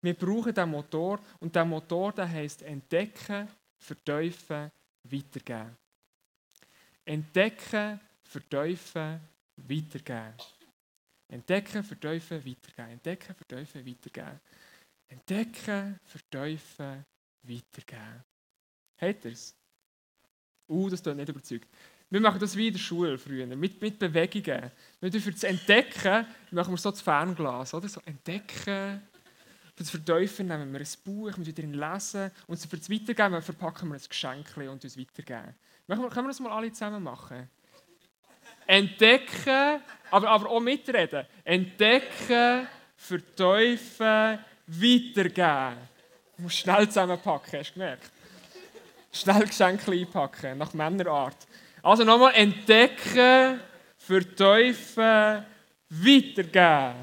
Wir 0.00 0.14
brauchen 0.14 0.54
diesen 0.54 0.70
Motor 0.70 1.20
und 1.40 1.54
der 1.54 1.64
Motor 1.64 2.12
der 2.12 2.28
heisst 2.28 2.62
entdecken, 2.62 3.48
verteufeln, 3.78 4.70
weitergeben. 5.04 5.76
Entdecken, 7.04 8.00
verteufeln, 8.22 9.20
weitergeben. 9.56 10.34
Entdecken, 11.28 11.84
verteufeln, 11.84 12.44
weitergeben. 12.44 12.90
Entdecken, 12.90 13.34
verteufeln, 13.34 13.86
weitergeben. 13.86 14.40
Entdecken, 15.08 16.00
verteufeln, 16.04 17.04
weitergeben. 17.42 18.24
Habt 19.00 19.24
ihr 19.24 19.32
es? 19.32 19.56
Uh, 20.68 20.88
das 20.88 21.02
tut 21.02 21.16
nicht 21.16 21.28
überzeugt. 21.28 21.68
Wir 22.08 22.20
machen 22.20 22.40
das 22.40 22.54
wie 22.56 22.66
in 22.68 22.74
der 22.74 22.80
Schule 22.80 23.16
früher, 23.16 23.46
mit, 23.46 23.80
mit 23.80 23.98
Bewegungen. 23.98 24.70
Nicht 25.00 25.16
für 25.16 25.32
das 25.32 25.44
Entdecken 25.44 26.26
machen 26.50 26.74
wir 26.74 26.76
so 26.76 26.90
das 26.90 27.00
Fernglas, 27.00 27.72
oder? 27.72 27.88
So 27.88 28.00
entdecken, 28.04 29.02
für 29.74 29.82
das 29.82 29.90
Verteufeln 29.90 30.48
nehmen 30.48 30.72
wir 30.72 30.80
ein 30.80 30.86
Buch, 31.04 31.32
wir 31.36 31.54
drin 31.54 31.72
lesen 31.72 32.30
und 32.46 32.60
für 32.60 32.76
das 32.76 32.90
Weitergeben 32.90 33.40
verpacken 33.40 33.88
wir 33.88 33.96
ein 33.96 34.02
Geschenk 34.06 34.56
und 34.56 34.68
uns 34.68 34.98
weitergeben. 34.98 35.54
Können 35.88 36.02
wir 36.14 36.26
das 36.26 36.40
mal 36.40 36.52
alle 36.52 36.70
zusammen 36.72 37.02
machen? 37.02 37.48
Entdecken, 38.66 39.80
aber, 40.10 40.28
aber 40.28 40.50
auch 40.50 40.60
mitreden. 40.60 41.26
Entdecken, 41.44 42.68
verteufeln, 42.96 44.38
weitergeben. 44.66 45.76
Du 46.36 46.42
musst 46.42 46.58
schnell 46.58 46.86
zusammenpacken, 46.86 47.58
hast 47.58 47.70
du 47.70 47.74
gemerkt? 47.74 48.10
Schnell 49.12 49.46
Geschenke 49.46 49.90
einpacken, 49.90 50.58
nach 50.58 50.72
Männerart. 50.74 51.36
Also 51.82 52.04
nochmal 52.04 52.34
entdecken, 52.34 53.60
verteufeln, 53.96 55.44
weitergeben. 55.88 56.94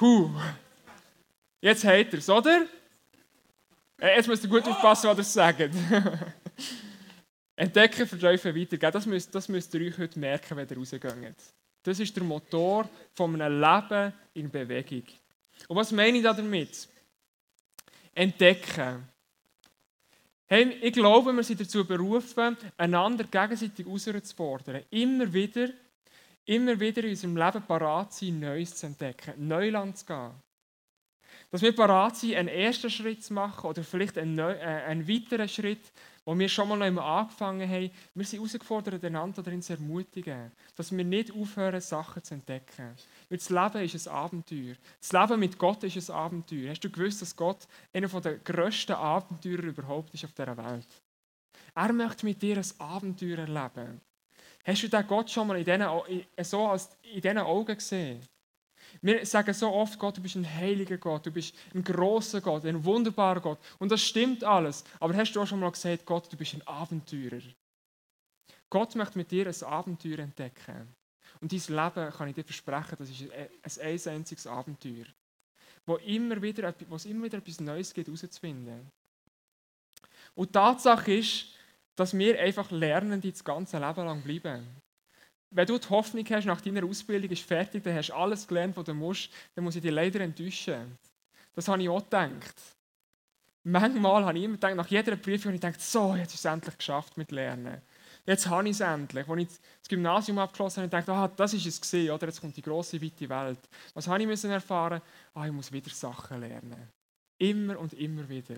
Huh. 0.00 0.30
Jetzt 1.60 1.84
habt 1.84 2.12
ihr 2.12 2.18
es, 2.18 2.28
oder? 2.28 2.66
Äh, 4.00 4.16
jetzt 4.16 4.28
müsst 4.28 4.44
ihr 4.44 4.50
gut 4.50 4.66
aufpassen, 4.66 5.08
was 5.08 5.18
ihr 5.18 5.24
sagt. 5.24 5.60
Entdecken, 7.56 8.06
verteufeln, 8.06 8.54
weitergeben. 8.54 8.92
Das 8.92 9.06
müsst, 9.06 9.34
das 9.34 9.48
müsst 9.48 9.74
ihr 9.74 9.88
euch 9.88 9.98
heute 9.98 10.18
merken, 10.18 10.56
wenn 10.56 10.68
ihr 10.68 10.76
rausgeht. 10.76 11.34
Das 11.82 11.98
ist 11.98 12.14
der 12.14 12.22
Motor 12.22 12.88
von 13.14 13.40
einem 13.40 13.60
Leben 13.60 14.12
in 14.34 14.50
Bewegung. 14.50 15.02
Und 15.66 15.76
was 15.76 15.90
meine 15.90 16.18
ich 16.18 16.22
damit? 16.22 16.88
Entdecken. 18.14 19.08
Hey, 20.46 20.78
ich 20.80 20.92
glaube, 20.92 21.32
wir 21.32 21.42
sind 21.42 21.60
dazu 21.60 21.84
berufen, 21.84 22.56
einander 22.76 23.24
gegenseitig 23.24 23.84
herauszufordern. 23.84 24.84
Immer 24.90 25.32
wieder, 25.32 25.70
immer 26.44 26.78
wieder 26.78 27.02
in 27.02 27.10
unserem 27.10 27.36
Leben 27.36 27.62
parat 27.62 28.14
sein, 28.14 28.38
Neues 28.38 28.76
zu 28.76 28.86
entdecken, 28.86 29.34
Neuland 29.46 29.98
zu 29.98 30.06
gehen. 30.06 30.30
Dass 31.50 31.62
wir 31.62 31.74
parat 31.74 32.16
sind, 32.16 32.34
einen 32.34 32.48
ersten 32.48 32.90
Schritt 32.90 33.24
zu 33.24 33.32
machen 33.32 33.70
oder 33.70 33.82
vielleicht 33.82 34.18
einen, 34.18 34.34
neu, 34.34 34.52
äh, 34.52 34.84
einen 34.86 35.08
weiteren 35.08 35.48
Schritt, 35.48 35.80
wo 36.26 36.38
wir 36.38 36.48
schon 36.48 36.68
mal 36.68 36.90
noch 36.90 37.02
angefangen 37.02 37.66
haben. 37.66 37.90
Wir 38.14 38.26
sind 38.26 38.40
herausgefordert, 38.40 39.02
einander 39.02 39.42
darin 39.42 39.62
zu 39.62 39.72
ermutigen, 39.72 40.52
dass 40.76 40.94
wir 40.94 41.02
nicht 41.02 41.32
aufhören, 41.32 41.80
Sachen 41.80 42.22
zu 42.22 42.34
entdecken. 42.34 42.94
Weil 43.30 43.38
das 43.38 43.48
Leben 43.48 43.82
ist 43.82 44.06
ein 44.06 44.14
Abenteuer. 44.14 44.74
Das 45.00 45.12
Leben 45.12 45.40
mit 45.40 45.56
Gott 45.56 45.82
ist 45.84 46.10
ein 46.10 46.14
Abenteuer. 46.14 46.70
Hast 46.70 46.84
du 46.84 46.90
gewusst, 46.90 47.22
dass 47.22 47.34
Gott 47.34 47.66
einer 47.94 48.08
der 48.08 48.36
grössten 48.38 48.92
Abenteurer 48.92 49.62
überhaupt 49.62 50.12
ist 50.12 50.26
auf 50.26 50.32
dieser 50.32 50.54
Welt? 50.54 50.88
Er 51.74 51.92
möchte 51.94 52.26
mit 52.26 52.42
dir 52.42 52.58
ein 52.58 52.80
Abenteuer 52.80 53.38
erleben. 53.38 54.02
Hast 54.66 54.82
du 54.82 54.88
den 54.88 55.06
Gott 55.06 55.30
schon 55.30 55.46
mal 55.46 55.56
in 55.56 55.64
diesen, 55.64 56.44
so 56.44 56.76
in 57.04 57.22
diesen 57.22 57.38
Augen 57.38 57.74
gesehen? 57.74 58.20
Wir 59.00 59.24
sagen 59.24 59.54
so 59.54 59.70
oft, 59.72 59.98
Gott, 59.98 60.16
du 60.16 60.20
bist 60.20 60.36
ein 60.36 60.46
heiliger 60.46 60.98
Gott, 60.98 61.26
du 61.26 61.30
bist 61.30 61.54
ein 61.74 61.84
großer 61.84 62.40
Gott, 62.40 62.64
ein 62.64 62.84
wunderbarer 62.84 63.40
Gott. 63.40 63.58
Und 63.78 63.92
das 63.92 64.02
stimmt 64.02 64.42
alles. 64.42 64.84
Aber 64.98 65.14
hast 65.14 65.32
du 65.32 65.40
auch 65.40 65.46
schon 65.46 65.60
mal 65.60 65.70
gesagt, 65.70 66.04
Gott, 66.04 66.32
du 66.32 66.36
bist 66.36 66.54
ein 66.54 66.66
Abenteurer? 66.66 67.42
Gott 68.70 68.94
möchte 68.96 69.18
mit 69.18 69.30
dir 69.30 69.46
ein 69.46 69.62
Abenteuer 69.62 70.18
entdecken. 70.18 70.94
Und 71.40 71.52
dein 71.52 71.58
Leben, 71.58 72.12
kann 72.12 72.28
ich 72.28 72.34
dir 72.34 72.44
versprechen, 72.44 72.96
das 72.98 73.10
ist 73.10 74.08
ein, 74.08 74.14
einziges 74.14 74.46
Abenteuer, 74.46 75.06
wo, 75.86 75.96
immer 75.96 76.42
wieder, 76.42 76.74
wo 76.88 76.96
es 76.96 77.04
immer 77.04 77.24
wieder 77.24 77.38
etwas 77.38 77.60
Neues 77.60 77.94
gibt, 77.94 78.08
herauszufinden. 78.08 78.90
Und 80.34 80.48
die 80.48 80.52
Tatsache 80.52 81.12
ist, 81.14 81.46
dass 81.94 82.16
wir 82.16 82.38
einfach 82.40 82.70
lernen, 82.70 83.20
die 83.20 83.30
das 83.30 83.44
ganze 83.44 83.78
Leben 83.78 84.04
lang 84.04 84.22
bleiben 84.22 84.66
wenn 85.50 85.66
du 85.66 85.78
die 85.78 85.88
Hoffnung 85.88 86.24
hast, 86.30 86.44
nach 86.44 86.60
deiner 86.60 86.84
Ausbildung 86.84 87.30
ist 87.30 87.42
fertig, 87.42 87.82
dann 87.82 87.94
hast 87.94 88.08
du 88.08 88.14
alles 88.14 88.46
gelernt, 88.46 88.76
was 88.76 88.84
du 88.84 88.94
musst, 88.94 89.30
dann 89.54 89.64
muss 89.64 89.76
ich 89.76 89.82
dich 89.82 89.90
leider 89.90 90.20
enttäuschen. 90.20 90.98
Das 91.54 91.68
habe 91.68 91.82
ich 91.82 91.88
auch 91.88 92.02
gedacht. 92.02 92.54
Manchmal 93.64 94.24
habe 94.24 94.38
ich 94.38 94.44
immer 94.44 94.54
gedacht, 94.54 94.76
nach 94.76 94.86
jeder 94.86 95.16
Prüfung 95.16 95.52
ich 95.52 95.60
gedacht, 95.60 95.80
so, 95.80 96.14
jetzt 96.14 96.34
ist 96.34 96.40
es 96.40 96.44
endlich 96.44 96.76
geschafft 96.78 97.16
mit 97.16 97.30
Lernen. 97.32 97.82
Jetzt 98.24 98.46
habe 98.46 98.68
ich 98.68 98.72
es 98.72 98.80
endlich. 98.80 99.26
Als 99.28 99.40
ich 99.40 99.48
das 99.48 99.88
Gymnasium 99.88 100.38
abgeschlossen 100.38 100.82
habe, 100.82 100.90
dachte 100.90 101.10
ich, 101.10 101.16
ah, 101.16 101.28
das 101.28 101.54
ist 101.54 101.66
es 101.66 101.80
gesehen, 101.80 102.10
oder? 102.10 102.26
Jetzt 102.26 102.40
kommt 102.40 102.56
die 102.56 102.62
große, 102.62 103.00
weite 103.02 103.28
Welt. 103.28 103.58
Was 103.94 104.06
habe 104.06 104.20
ich 104.20 104.26
müssen 104.26 104.50
erfahren? 104.50 105.00
Ah, 105.34 105.46
ich 105.46 105.52
muss 105.52 105.72
wieder 105.72 105.90
Sachen 105.90 106.40
lernen. 106.40 106.88
Immer 107.38 107.78
und 107.78 107.94
immer 107.94 108.28
wieder. 108.28 108.56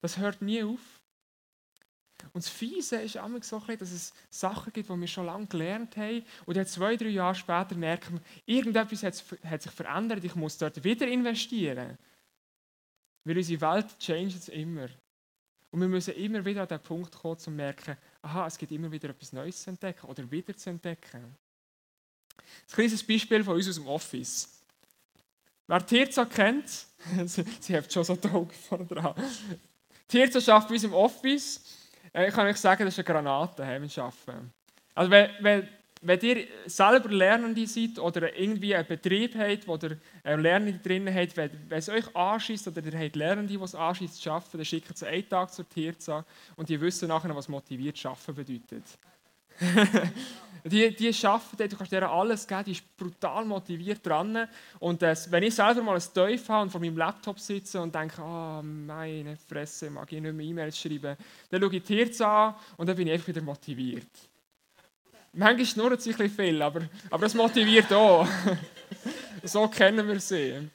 Das 0.00 0.18
hört 0.18 0.42
nie 0.42 0.62
auf. 0.62 1.00
Und 2.32 2.44
das 2.44 2.48
Fiese 2.48 2.96
ist 2.96 3.16
immer 3.16 3.42
so, 3.42 3.60
dass 3.60 3.90
es 3.90 4.12
Sachen 4.30 4.72
gibt, 4.72 4.88
die 4.88 5.00
wir 5.00 5.06
schon 5.06 5.26
lange 5.26 5.46
gelernt 5.46 5.96
haben. 5.96 6.24
Und 6.46 6.56
dann 6.56 6.66
zwei, 6.66 6.96
drei 6.96 7.08
Jahre 7.08 7.34
später 7.34 7.74
merken 7.74 8.20
wir, 8.20 8.54
irgendetwas 8.56 9.02
hat 9.02 9.62
sich 9.62 9.72
verändert, 9.72 10.24
ich 10.24 10.34
muss 10.34 10.58
dort 10.58 10.82
wieder 10.82 11.06
investieren. 11.06 11.96
Weil 13.24 13.36
unsere 13.36 13.60
Welt 13.60 13.98
changes 13.98 14.48
immer. 14.48 14.88
Und 15.70 15.80
wir 15.80 15.88
müssen 15.88 16.14
immer 16.14 16.44
wieder 16.44 16.62
an 16.62 16.68
den 16.68 16.80
Punkt 16.80 17.14
kommen, 17.14 17.34
um 17.34 17.38
zu 17.38 17.50
merken, 17.50 17.96
aha, 18.22 18.46
es 18.46 18.56
gibt 18.56 18.72
immer 18.72 18.90
wieder 18.90 19.10
etwas 19.10 19.32
Neues 19.32 19.62
zu 19.62 19.70
entdecken 19.70 20.06
oder 20.06 20.30
wieder 20.30 20.56
zu 20.56 20.70
entdecken. 20.70 21.22
Ein 21.24 22.72
kleines 22.72 23.04
Beispiel 23.04 23.44
von 23.44 23.56
uns 23.56 23.68
aus 23.68 23.74
dem 23.74 23.86
Office. 23.86 24.62
Wer 25.66 25.86
Tirza 25.86 26.24
kennt, 26.24 26.68
sie, 27.26 27.44
sie 27.60 27.76
hat 27.76 27.92
schon 27.92 28.04
so 28.04 28.16
die 28.16 28.28
Augen 28.28 28.50
vorne 28.50 28.86
dran. 28.86 29.14
Tirza 30.08 30.38
arbeitet 30.54 30.68
bei 30.68 30.74
uns 30.74 30.84
im 30.84 30.94
Office 30.94 31.60
ich 32.12 32.34
kann 32.34 32.46
euch 32.46 32.56
sagen, 32.56 32.84
das 32.84 32.96
ist 32.96 33.06
eine 33.06 33.14
Granate, 33.14 33.62
wenn 33.66 33.82
wir 33.82 34.02
arbeiten. 34.02 34.52
Also 34.94 35.10
wenn, 35.10 35.30
wenn, 35.40 35.68
wenn 36.00 36.20
ihr 36.20 36.46
selber 36.66 37.08
Lernende 37.08 37.66
seid 37.66 37.98
oder 37.98 38.36
irgendwie 38.36 38.74
einen 38.74 38.86
Betrieb 38.86 39.36
habt, 39.36 39.66
wo 39.66 39.76
ihr 39.76 39.98
Lernende 40.36 40.78
drin 40.78 41.12
habt, 41.12 41.36
wenn, 41.36 41.50
wenn 41.68 41.78
es 41.78 41.88
euch 41.88 42.14
anschießt 42.14 42.68
oder 42.68 42.84
ihr 42.84 42.98
habt 42.98 43.16
Lernende, 43.16 43.52
die 43.52 43.62
es 43.62 43.74
anschießt 43.74 44.20
zu 44.20 44.30
arbeiten, 44.30 44.58
dann 44.58 44.64
schickt 44.64 44.96
sie 44.96 45.06
einen 45.06 45.28
Tag 45.28 45.52
zur 45.52 45.68
Tirza 45.68 46.24
und 46.56 46.68
die 46.68 46.80
wissen 46.80 47.08
nachher, 47.08 47.34
was 47.34 47.48
motiviert 47.48 48.04
arbeiten 48.04 48.34
bedeutet. 48.34 48.84
die, 50.64 50.94
die 50.94 51.26
arbeiten, 51.26 51.68
du 51.68 51.76
kannst 51.76 51.92
denen 51.92 52.04
alles 52.04 52.46
geben, 52.46 52.64
die 52.64 52.72
ist 52.72 52.96
brutal 52.96 53.44
motiviert 53.44 54.04
dran. 54.04 54.48
Und 54.78 55.02
äh, 55.02 55.14
wenn 55.30 55.42
ich 55.42 55.54
selber 55.54 55.82
mal 55.82 55.96
ein 55.96 56.02
Teufel 56.14 56.48
habe 56.48 56.62
und 56.62 56.70
vor 56.70 56.80
meinem 56.80 56.96
Laptop 56.96 57.38
sitze 57.38 57.80
und 57.80 57.94
denke, 57.94 58.22
oh, 58.22 58.62
meine 58.62 59.36
Fresse, 59.36 59.90
mag 59.90 60.12
ich 60.12 60.20
nicht 60.20 60.34
mehr 60.34 60.46
E-Mails 60.46 60.78
schreiben, 60.78 61.16
dann 61.50 61.60
schaue 61.60 61.76
ich 61.76 61.82
die 61.82 61.96
Hirze 61.96 62.26
an 62.26 62.54
und 62.76 62.88
dann 62.88 62.96
bin 62.96 63.06
ich 63.06 63.12
einfach 63.14 63.28
wieder 63.28 63.42
motiviert. 63.42 64.08
Manchmal 65.32 65.66
schnurrt 65.66 66.00
es 66.00 66.06
ein 66.06 66.14
bisschen 66.14 66.30
viel, 66.30 66.62
aber, 66.62 66.82
aber 67.10 67.22
das 67.22 67.34
motiviert 67.34 67.92
auch. 67.92 68.26
so 69.42 69.68
kennen 69.68 70.06
wir 70.06 70.20
sie. 70.20 70.68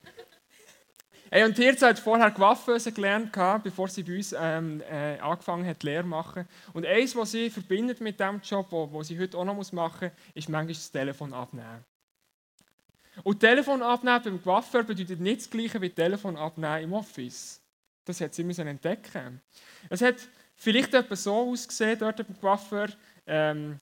Hey, 1.36 1.46
und 1.46 1.56
Tirza 1.56 1.88
hat 1.88 1.98
vorher 1.98 2.30
Gewaffenösen 2.30 2.94
gelernt, 2.94 3.32
bevor 3.64 3.88
sie 3.88 4.04
bei 4.04 4.18
uns 4.18 4.36
ähm, 4.40 4.82
äh, 4.82 5.18
angefangen 5.18 5.66
hat, 5.66 5.82
Lehre 5.82 6.04
machen. 6.04 6.48
Und 6.74 6.86
eines, 6.86 7.16
was 7.16 7.32
sie 7.32 7.50
verbindet 7.50 8.02
mit 8.02 8.20
diesem 8.20 8.40
Job, 8.42 8.68
was 8.70 9.08
sie 9.08 9.20
heute 9.20 9.40
auch 9.40 9.44
noch 9.44 9.56
machen 9.72 10.12
muss, 10.12 10.36
ist 10.36 10.48
manchmal 10.48 10.76
das 10.76 10.92
Telefon 10.92 11.34
abnehmen. 11.34 11.84
Und 13.24 13.40
Telefon 13.40 13.82
abnehmen 13.82 14.22
beim 14.24 14.44
Coiffeur 14.44 14.84
bedeutet 14.84 15.20
nicht 15.20 15.42
das 15.42 15.50
Gleiche 15.50 15.82
wie 15.82 15.90
Telefon 15.90 16.38
abnehmen 16.38 16.84
im 16.84 16.94
Office. 16.94 17.60
Das 18.06 18.22
hat 18.22 18.36
sie 18.36 18.44
müssen 18.44 18.68
entdecken. 18.68 19.42
Es 19.90 20.04
hat 20.04 20.18
vielleicht 20.56 20.94
etwas 20.94 21.24
so 21.24 21.34
ausgesehen 21.34 21.98
dort 21.98 22.18
beim 22.18 22.40
Coiffeur. 22.40 22.90
Ähm, 23.26 23.80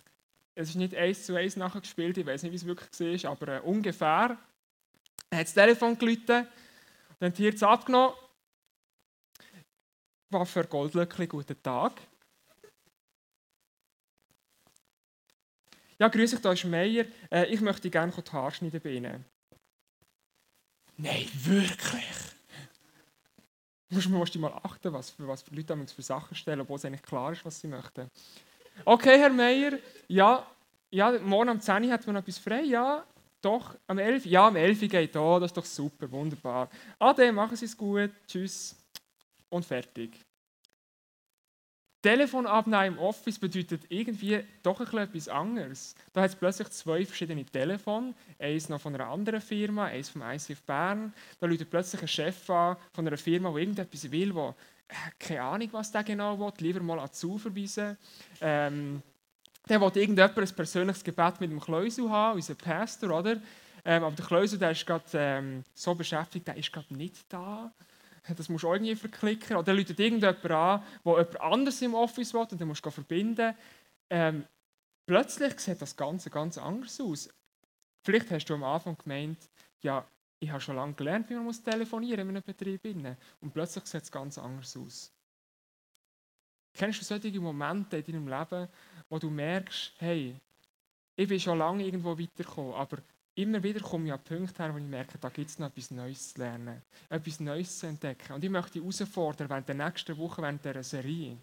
es 0.55 0.70
ist 0.70 0.75
nicht 0.75 0.96
eins 0.96 1.25
zu 1.25 1.36
eins 1.36 1.58
nachgespielt, 1.58 2.17
ich 2.17 2.25
weiß 2.25 2.43
nicht, 2.43 2.53
wie 2.53 2.55
es 2.55 2.65
wirklich 2.65 3.25
war, 3.25 3.31
aber 3.31 3.48
äh, 3.58 3.60
ungefähr. 3.60 4.38
Er 5.29 5.38
hat 5.38 5.48
das 5.48 5.53
Telefon 5.53 5.98
geläutet 5.98 6.48
dann 7.21 7.33
die 7.33 7.43
jetzt 7.43 7.63
abgenommen. 7.63 8.15
Was 10.31 10.51
für 10.51 10.65
Goldlöckchen, 10.65 11.29
guten 11.29 11.61
Tag. 11.61 12.01
Ja, 15.99 16.07
grüß 16.07 16.31
dich, 16.31 16.41
da 16.41 16.53
ist 16.53 16.65
Meier. 16.65 17.05
Äh, 17.29 17.45
ich 17.53 17.61
möchte 17.61 17.91
gerne 17.91 18.11
die 18.11 18.31
Haare 18.31 18.51
schneiden 18.51 18.81
bei 18.81 18.89
Ihnen. 18.89 19.25
Nein, 20.97 21.29
wirklich? 21.33 22.09
Musst, 23.89 24.33
du 24.35 24.39
mal 24.39 24.53
achten, 24.63 24.91
was 24.93 25.11
für, 25.11 25.27
was 25.27 25.43
für 25.43 25.53
Leute 25.53 25.77
für 25.87 26.01
Sachen 26.01 26.35
stellen, 26.35 26.61
obwohl 26.61 26.77
es 26.77 26.85
eigentlich 26.85 27.03
klar 27.03 27.33
ist, 27.33 27.45
was 27.45 27.59
sie 27.59 27.67
möchten. 27.67 28.09
Okay, 28.85 29.19
Herr 29.19 29.29
Meier, 29.29 29.77
ja, 30.07 30.47
ja 30.89 31.19
morgen 31.19 31.49
um 31.49 31.59
10 31.59 31.83
Uhr 31.83 31.91
hat 31.91 32.07
man 32.07 32.15
etwas 32.15 32.37
frei. 32.39 32.61
Ja, 32.61 33.05
doch, 33.41 33.75
am 33.88 33.98
11. 33.98 34.25
Ja, 34.25 34.48
am 34.48 34.55
11. 34.55 34.81
geht 34.81 35.15
da, 35.15 35.39
das 35.39 35.51
ist 35.51 35.57
doch 35.57 35.65
super, 35.65 36.10
wunderbar. 36.12 36.69
Ade, 37.00 37.31
machen 37.31 37.55
Sie 37.55 37.65
es 37.65 37.75
gut, 37.75 38.12
tschüss 38.27 38.75
und 39.50 39.65
fertig. 39.65 40.19
Telefon 42.01 42.48
abnehmen 42.48 42.95
im 42.95 43.00
Office 43.00 43.38
bedeutet 43.38 43.83
irgendwie 43.89 44.43
doch 44.63 44.81
etwas 44.93 45.27
anderes. 45.27 45.95
Da 46.13 46.21
hat 46.21 46.31
es 46.31 46.36
plötzlich 46.36 46.69
zwei 46.69 47.05
verschiedene 47.05 47.45
Telefone, 47.45 48.15
eins 48.39 48.69
noch 48.69 48.81
von 48.81 48.95
einer 48.95 49.07
anderen 49.07 49.39
Firma, 49.39 49.86
eins 49.86 50.10
vom 50.10 50.24
ICF 50.24 50.63
Bern. 50.63 51.13
Da 51.39 51.45
läutet 51.45 51.69
plötzlich 51.69 52.01
ein 52.01 52.07
Chef 52.07 52.50
an 52.50 52.77
von 52.93 53.05
einer 53.05 53.17
Firma, 53.17 53.51
die 53.51 53.60
irgendetwas 53.60 54.10
will, 54.10 54.33
wo 54.33 54.55
äh, 54.88 54.93
keine 55.19 55.43
Ahnung, 55.43 55.69
was 55.74 55.91
der 55.91 56.03
genau 56.03 56.39
will, 56.39 56.51
lieber 56.57 56.81
mal 56.81 57.00
an 57.00 57.13
zuverweisen. 57.13 57.95
Ähm, 58.41 59.03
der 59.70 59.80
will 59.80 59.91
irgendjemand 59.96 60.38
ein 60.38 60.56
persönliches 60.56 61.03
Gebet 61.03 61.39
mit 61.39 61.51
dem 61.51 61.60
Kleusel 61.60 62.10
haben, 62.10 62.36
unser 62.36 62.56
Pastor, 62.56 63.18
oder? 63.18 63.38
Ähm, 63.84 64.03
aber 64.03 64.15
der 64.15 64.25
Kleusel, 64.25 64.60
der 64.60 64.72
ist 64.72 64.86
gerade 64.86 65.06
ähm, 65.13 65.63
so 65.74 65.96
beschäftigt, 65.96 66.48
der 66.48 66.56
ist 66.56 66.72
gerade 66.72 66.96
nicht 66.96 67.25
da. 67.30 67.72
das 68.36 68.50
musst 68.50 68.63
du 68.63 68.74
irgendwie 68.74 68.96
verklicken. 68.96 69.58
Oder 69.58 69.74
läutet 69.74 70.00
irgendjemand 70.00 70.46
an, 70.46 70.84
der 71.06 71.13
jemand 71.15 71.41
anderes 71.41 71.82
im 71.82 71.94
Office 71.94 72.34
will 72.34 72.41
und 72.41 72.60
dann 72.60 72.68
musst 72.68 72.86
du 72.86 72.91
verbinden. 72.91 73.56
Ähm, 74.10 74.46
plötzlich 75.06 75.60
sieht 75.60 75.82
das 75.82 75.96
Ganze 75.96 76.30
ganz 76.30 76.58
anders 76.58 77.00
aus. 77.00 77.30
Vielleicht 78.03 78.30
hast 78.32 78.46
du 78.46 78.56
am 78.56 78.63
Anfang 78.63 78.98
gemeint, 78.98 79.38
ja, 79.82 80.06
ich 80.39 80.50
habe 80.50 80.62
schon 80.62 80.75
lange 80.75 80.94
gelernt, 80.94 81.30
wie 81.30 81.36
man 81.36 81.44
muss 81.44 81.62
telefonieren 81.62 82.22
in 82.22 82.30
einem 82.30 82.44
Betrieb. 82.44 82.84
Und 83.41 83.53
plötzlich 83.53 83.86
sieht 83.86 84.03
es 84.03 84.12
ganz 84.12 84.38
anders 84.38 84.75
aus. 84.75 85.12
Kennst 86.74 87.01
du 87.01 87.06
solche 87.06 87.39
Momente 87.39 87.98
in 87.98 88.06
deinem 88.06 88.27
Leben, 88.27 88.68
wo 89.12 89.20
du 89.20 89.30
merkst, 89.30 89.91
hey, 89.98 90.34
ich 91.18 91.27
bin 91.27 91.39
schon 91.39 91.58
lange 91.58 91.84
irgendwo 91.84 92.18
weitergekommen, 92.18 92.74
aber 92.74 93.00
immer 93.36 93.62
wieder 93.62 93.82
komme 93.82 94.08
ich 94.08 94.13
an 94.13 94.24
Punkte 94.24 94.63
her, 94.63 94.74
wo 94.74 94.77
ich 94.77 94.86
merke, 94.86 95.18
da 95.18 95.27
gibt 95.27 95.50
es 95.50 95.60
noch 95.60 95.68
etwas 95.68 95.91
Neues 95.91 96.34
zu 96.34 96.39
lernen, 96.39 96.82
etwas 97.10 97.41
Neues 97.41 97.77
zu 97.77 97.88
entdecken. 97.88 98.32
Und 98.32 98.44
ich 98.44 98.50
möchte 98.50 98.80
dich 98.80 98.82
herausfordern, 98.82 99.50
während 99.50 99.68
der 99.68 99.75
nächsten 99.75 100.18
Woche, 100.18 100.41
während 100.41 100.63
dieser 100.63 100.82
Serie, 100.82 101.38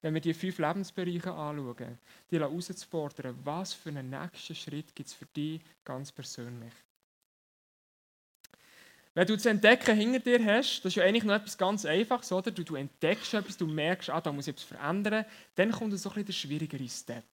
wenn 0.00 0.14
wir 0.14 0.20
die 0.20 0.34
fünf 0.34 0.58
Lebensbereiche 0.58 1.32
anschauen, 1.32 1.96
die 2.28 2.40
herauszufordern, 2.40 3.38
was 3.44 3.72
für 3.72 3.90
einen 3.90 4.10
nächsten 4.10 4.56
Schritt 4.56 4.92
gibt 4.92 5.08
es 5.08 5.14
für 5.14 5.26
dich 5.26 5.60
ganz 5.84 6.10
persönlich. 6.10 6.72
Wenn 9.14 9.26
du 9.26 9.36
zu 9.36 9.50
entdecken 9.50 9.94
hinter 9.96 10.20
dir 10.20 10.42
hast, 10.42 10.80
das 10.80 10.92
ist 10.92 10.94
ja 10.96 11.04
eigentlich 11.04 11.24
noch 11.24 11.34
etwas 11.34 11.58
ganz 11.58 11.84
Einfaches, 11.84 12.32
oder? 12.32 12.50
Du, 12.50 12.64
du 12.64 12.76
entdeckst 12.76 13.34
etwas, 13.34 13.58
du 13.58 13.66
merkst, 13.66 14.08
ah, 14.08 14.20
da 14.20 14.32
muss 14.32 14.46
ich 14.46 14.54
etwas 14.54 14.64
verändern, 14.64 15.26
dann 15.54 15.70
kommt 15.70 15.98
so 15.98 16.08
ein 16.08 16.14
bisschen 16.14 16.26
der 16.26 16.32
schwierigere 16.32 16.88
Step. 16.88 17.24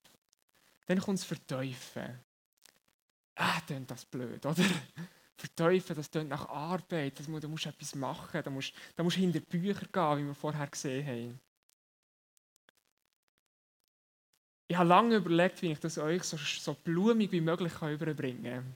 Dann 0.88 1.00
kommt 1.00 1.20
das 1.20 1.26
Verteufeln. 1.26 2.20
Ah, 3.36 3.62
dann 3.68 3.88
das 3.88 4.04
blöd, 4.04 4.46
oder? 4.46 4.66
Verteufeln, 5.38 5.96
das 5.96 6.12
klingt 6.12 6.28
nach 6.28 6.50
Arbeit, 6.50 7.18
das, 7.18 7.28
da 7.28 7.48
musst 7.48 7.64
du 7.64 7.70
etwas 7.70 7.96
machen, 7.96 8.42
da 8.44 8.50
musst, 8.50 8.74
da 8.98 9.04
musst 9.04 9.16
du 9.16 9.22
hinter 9.22 9.40
Bücher 9.40 9.86
gehen, 9.86 10.18
wie 10.18 10.28
wir 10.28 10.36
vorher 10.36 10.68
gesehen 10.68 11.08
haben. 11.08 11.40
Ich 14.68 14.76
habe 14.76 14.90
lange 14.90 15.16
überlegt, 15.16 15.62
wie 15.62 15.72
ich 15.72 15.80
das 15.80 15.98
euch 15.98 16.24
so, 16.24 16.36
so 16.36 16.74
blumig 16.74 17.32
wie 17.32 17.40
möglich 17.40 17.74
überbringen 17.82 18.44
kann. 18.44 18.76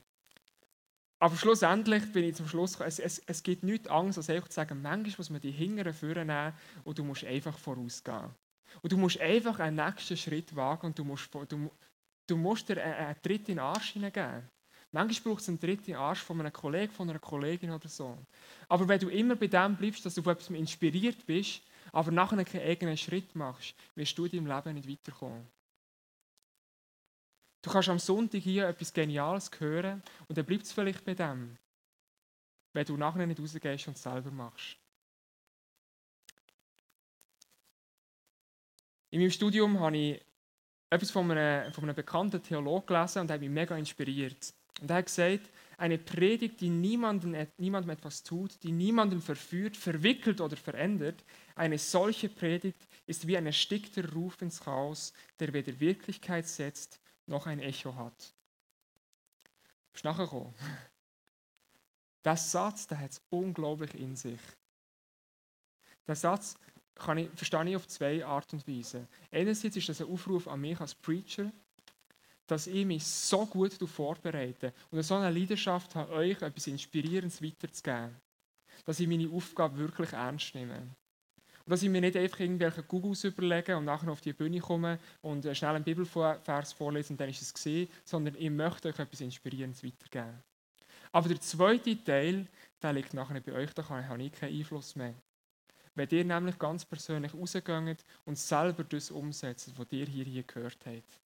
Aber 1.24 1.36
schlussendlich 1.36 2.12
bin 2.12 2.24
ich 2.24 2.34
zum 2.34 2.46
Schluss 2.46 2.72
gekommen, 2.72 2.88
es, 2.88 2.98
es, 2.98 3.18
es 3.26 3.42
gibt 3.42 3.62
nichts 3.62 3.88
Angst, 3.88 4.18
als 4.18 4.28
einfach 4.28 4.48
zu 4.48 4.56
sagen, 4.56 4.82
manchmal 4.82 5.14
muss 5.16 5.30
man 5.30 5.40
die 5.40 5.52
Hingeren 5.52 5.94
vornehmen 5.94 6.52
und 6.84 6.98
du 6.98 7.02
musst 7.02 7.24
einfach 7.24 7.56
vorausgehen. 7.56 8.28
Und 8.82 8.92
du 8.92 8.98
musst 8.98 9.18
einfach 9.18 9.58
einen 9.58 9.76
nächsten 9.76 10.18
Schritt 10.18 10.54
wagen 10.54 10.88
und 10.88 10.98
du 10.98 11.02
musst, 11.02 11.32
du, 11.32 11.70
du 12.26 12.36
musst 12.36 12.68
dir 12.68 12.76
einen, 12.84 12.92
einen 12.92 13.22
Tritt 13.22 13.58
Arsch 13.58 13.92
hineingeben. 13.92 14.50
Manchmal 14.92 15.32
braucht 15.32 15.40
es 15.40 15.48
einen 15.48 15.58
Tritt 15.58 15.78
in 15.88 15.94
den 15.94 15.96
Arsch 15.96 16.20
von 16.20 16.38
einem 16.38 16.52
Kollegen, 16.52 16.92
von 16.92 17.08
einer 17.08 17.18
Kollegin 17.18 17.70
oder 17.70 17.88
so. 17.88 18.18
Aber 18.68 18.86
wenn 18.86 19.00
du 19.00 19.08
immer 19.08 19.34
bei 19.34 19.46
dem 19.46 19.76
bleibst, 19.76 20.04
dass 20.04 20.16
du 20.16 20.22
von 20.22 20.34
etwas 20.34 20.50
inspiriert 20.50 21.24
bist, 21.24 21.62
aber 21.92 22.10
nachher 22.10 22.44
keinen 22.44 22.68
eigenen 22.68 22.98
Schritt 22.98 23.34
machst, 23.34 23.74
wirst 23.94 24.18
du 24.18 24.26
in 24.26 24.44
deinem 24.44 24.54
Leben 24.54 24.74
nicht 24.74 24.90
weiterkommen. 24.90 25.46
Du 27.64 27.70
kannst 27.70 27.88
am 27.88 27.98
Sonntag 27.98 28.42
hier 28.42 28.68
etwas 28.68 28.92
Geniales 28.92 29.50
hören 29.58 30.02
und 30.28 30.36
dann 30.36 30.44
bleibt 30.44 30.64
es 30.64 30.72
vielleicht 30.72 31.02
bei 31.02 31.14
dem, 31.14 31.56
wenn 32.74 32.84
du 32.84 32.94
nachher 32.98 33.26
nicht 33.26 33.40
rausgehst 33.40 33.88
und 33.88 33.96
es 33.96 34.02
selber 34.02 34.30
machst. 34.30 34.76
In 39.08 39.20
meinem 39.20 39.30
Studium 39.30 39.80
habe 39.80 39.96
ich 39.96 40.22
etwas 40.90 41.10
von 41.10 41.30
einem, 41.30 41.72
von 41.72 41.84
einem 41.84 41.94
bekannten 41.94 42.42
Theologen 42.42 42.84
gelesen 42.84 43.20
und 43.20 43.30
hat 43.30 43.40
mich 43.40 43.48
mega 43.48 43.78
inspiriert. 43.78 44.52
Und 44.82 44.90
er 44.90 44.96
hat 44.96 45.06
gesagt, 45.06 45.48
eine 45.78 45.96
Predigt, 45.96 46.60
die 46.60 46.68
niemandem, 46.68 47.46
niemandem 47.56 47.90
etwas 47.92 48.22
tut, 48.22 48.62
die 48.62 48.72
niemanden 48.72 49.22
verführt, 49.22 49.78
verwickelt 49.78 50.42
oder 50.42 50.58
verändert, 50.58 51.24
eine 51.54 51.78
solche 51.78 52.28
Predigt 52.28 52.86
ist 53.06 53.26
wie 53.26 53.38
ein 53.38 53.46
erstickter 53.46 54.12
Ruf 54.12 54.42
ins 54.42 54.60
Chaos, 54.60 55.14
der 55.40 55.54
weder 55.54 55.80
Wirklichkeit 55.80 56.46
setzt 56.46 57.00
noch 57.26 57.46
ein 57.46 57.60
Echo 57.60 57.94
hat. 57.94 58.34
Bist 59.92 60.04
nachgekommen? 60.04 60.54
Der 62.24 62.36
Satz, 62.36 62.86
der 62.86 63.00
hat 63.00 63.12
es 63.12 63.22
unglaublich 63.30 63.94
in 63.94 64.16
sich. 64.16 64.40
Der 66.06 66.16
Satz 66.16 66.56
kann 66.94 67.18
ich, 67.18 67.30
verstehe 67.34 67.68
ich 67.68 67.76
auf 67.76 67.86
zwei 67.86 68.24
Art 68.24 68.52
und 68.52 68.66
Weise. 68.66 69.06
Einerseits 69.30 69.76
ist 69.76 69.88
das 69.88 70.00
ein 70.00 70.08
Aufruf 70.08 70.48
an 70.48 70.60
mich 70.60 70.80
als 70.80 70.94
Preacher, 70.94 71.52
dass 72.46 72.66
ich 72.66 72.84
mich 72.84 73.04
so 73.04 73.46
gut 73.46 73.72
vorbereite 73.88 74.72
und 74.90 75.02
so 75.02 75.14
eine 75.14 75.30
Leidenschaft 75.30 75.94
habe, 75.94 76.12
euch 76.12 76.40
etwas 76.42 76.66
Inspirierendes 76.66 77.42
weiterzugeben. 77.42 78.14
Dass 78.84 79.00
ich 79.00 79.08
meine 79.08 79.30
Aufgabe 79.30 79.78
wirklich 79.78 80.12
ernst 80.12 80.54
nehme. 80.54 80.94
Dass 81.66 81.82
ich 81.82 81.88
mir 81.88 82.00
nicht 82.00 82.16
einfach 82.16 82.40
irgendwelche 82.40 82.82
Googles 82.82 83.24
überlege 83.24 83.76
und 83.76 83.86
nachher 83.86 84.10
auf 84.10 84.20
die 84.20 84.34
Bühne 84.34 84.60
komme 84.60 84.98
und 85.22 85.46
äh, 85.46 85.54
schnell 85.54 85.76
einen 85.76 85.84
Bibelvers 85.84 86.72
vorlese 86.72 87.14
und 87.14 87.20
dann 87.20 87.30
ist 87.30 87.40
es 87.40 87.54
gesehen, 87.54 87.88
sondern 88.04 88.34
ich 88.38 88.50
möchte 88.50 88.88
euch 88.88 88.98
etwas 88.98 89.20
Inspirierendes 89.22 89.82
weitergeben. 89.82 90.42
Aber 91.10 91.28
der 91.28 91.40
zweite 91.40 92.02
Teil, 92.04 92.46
der 92.82 92.92
liegt 92.92 93.14
nachher 93.14 93.40
bei 93.40 93.52
euch, 93.52 93.72
da 93.72 93.88
habe 93.88 94.22
ich 94.22 94.32
keinen 94.32 94.58
Einfluss 94.58 94.94
mehr. 94.96 95.14
Wenn 95.94 96.08
ihr 96.10 96.24
nämlich 96.24 96.58
ganz 96.58 96.84
persönlich 96.84 97.32
rausgeht 97.32 98.04
und 98.24 98.36
selber 98.36 98.82
das 98.84 99.10
umsetzt, 99.10 99.72
was 99.76 99.86
ihr 99.90 100.06
hier, 100.06 100.24
hier 100.24 100.42
gehört 100.42 100.84
habt. 100.84 101.20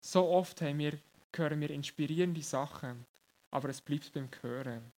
So 0.00 0.28
oft 0.28 0.60
haben 0.60 0.78
wir, 0.78 0.98
hören 1.34 1.60
wir 1.60 1.70
inspirierende 1.70 2.42
Sachen, 2.42 3.06
aber 3.50 3.70
es 3.70 3.80
bleibt 3.80 4.12
beim 4.12 4.28
Hören. 4.42 4.92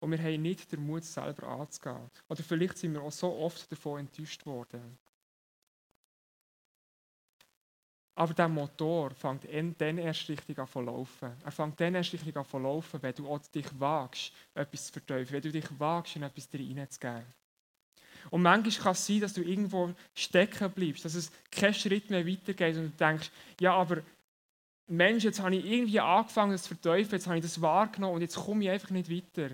Und 0.00 0.10
wir 0.10 0.18
haben 0.18 0.42
nicht 0.42 0.72
den 0.72 0.86
Mut, 0.86 1.04
selber 1.04 1.46
anzugehen. 1.46 2.10
Oder 2.28 2.42
vielleicht 2.42 2.78
sind 2.78 2.94
wir 2.94 3.02
auch 3.02 3.12
so 3.12 3.36
oft 3.36 3.70
davon 3.70 4.00
enttäuscht 4.00 4.44
worden. 4.46 4.98
Aber 8.14 8.34
der 8.34 8.48
Motor 8.48 9.12
fängt 9.12 9.44
dann 9.80 9.98
erst 9.98 10.28
richtig 10.28 10.58
an 10.58 10.68
zu 10.68 10.80
laufen. 10.80 11.32
Er 11.42 11.52
fängt 11.52 11.80
dann 11.80 11.94
erst 11.94 12.12
richtig 12.12 12.36
an 12.36 12.44
zu 12.44 12.58
laufen, 12.58 13.02
wenn 13.02 13.14
du 13.14 13.40
dich 13.54 13.66
wagst, 13.78 14.32
etwas 14.54 14.86
zu 14.86 14.92
verteufeln, 14.92 15.32
wenn 15.32 15.42
du 15.42 15.52
dich 15.52 15.78
wagst, 15.78 16.16
in 16.16 16.22
etwas 16.22 16.48
reinzugeben. 16.52 17.24
Und 18.30 18.42
manchmal 18.42 18.84
kann 18.84 18.92
es 18.92 19.06
sein, 19.06 19.20
dass 19.20 19.32
du 19.32 19.42
irgendwo 19.42 19.94
stecken 20.14 20.70
bleibst, 20.70 21.04
dass 21.04 21.14
es 21.14 21.32
keinen 21.50 21.72
Schritt 21.72 22.10
mehr 22.10 22.26
weitergeht 22.26 22.76
und 22.76 22.92
du 22.92 23.04
denkst, 23.04 23.30
ja, 23.58 23.72
aber 23.74 24.02
Mensch, 24.86 25.24
jetzt 25.24 25.40
habe 25.40 25.56
ich 25.56 25.64
irgendwie 25.64 26.00
angefangen, 26.00 26.52
das 26.52 26.64
zu 26.64 26.74
verteufeln, 26.74 27.12
jetzt 27.12 27.26
habe 27.26 27.38
ich 27.38 27.42
das 27.42 27.62
wahrgenommen 27.62 28.16
und 28.16 28.20
jetzt 28.20 28.36
komme 28.36 28.64
ich 28.64 28.70
einfach 28.70 28.90
nicht 28.90 29.10
weiter. 29.10 29.50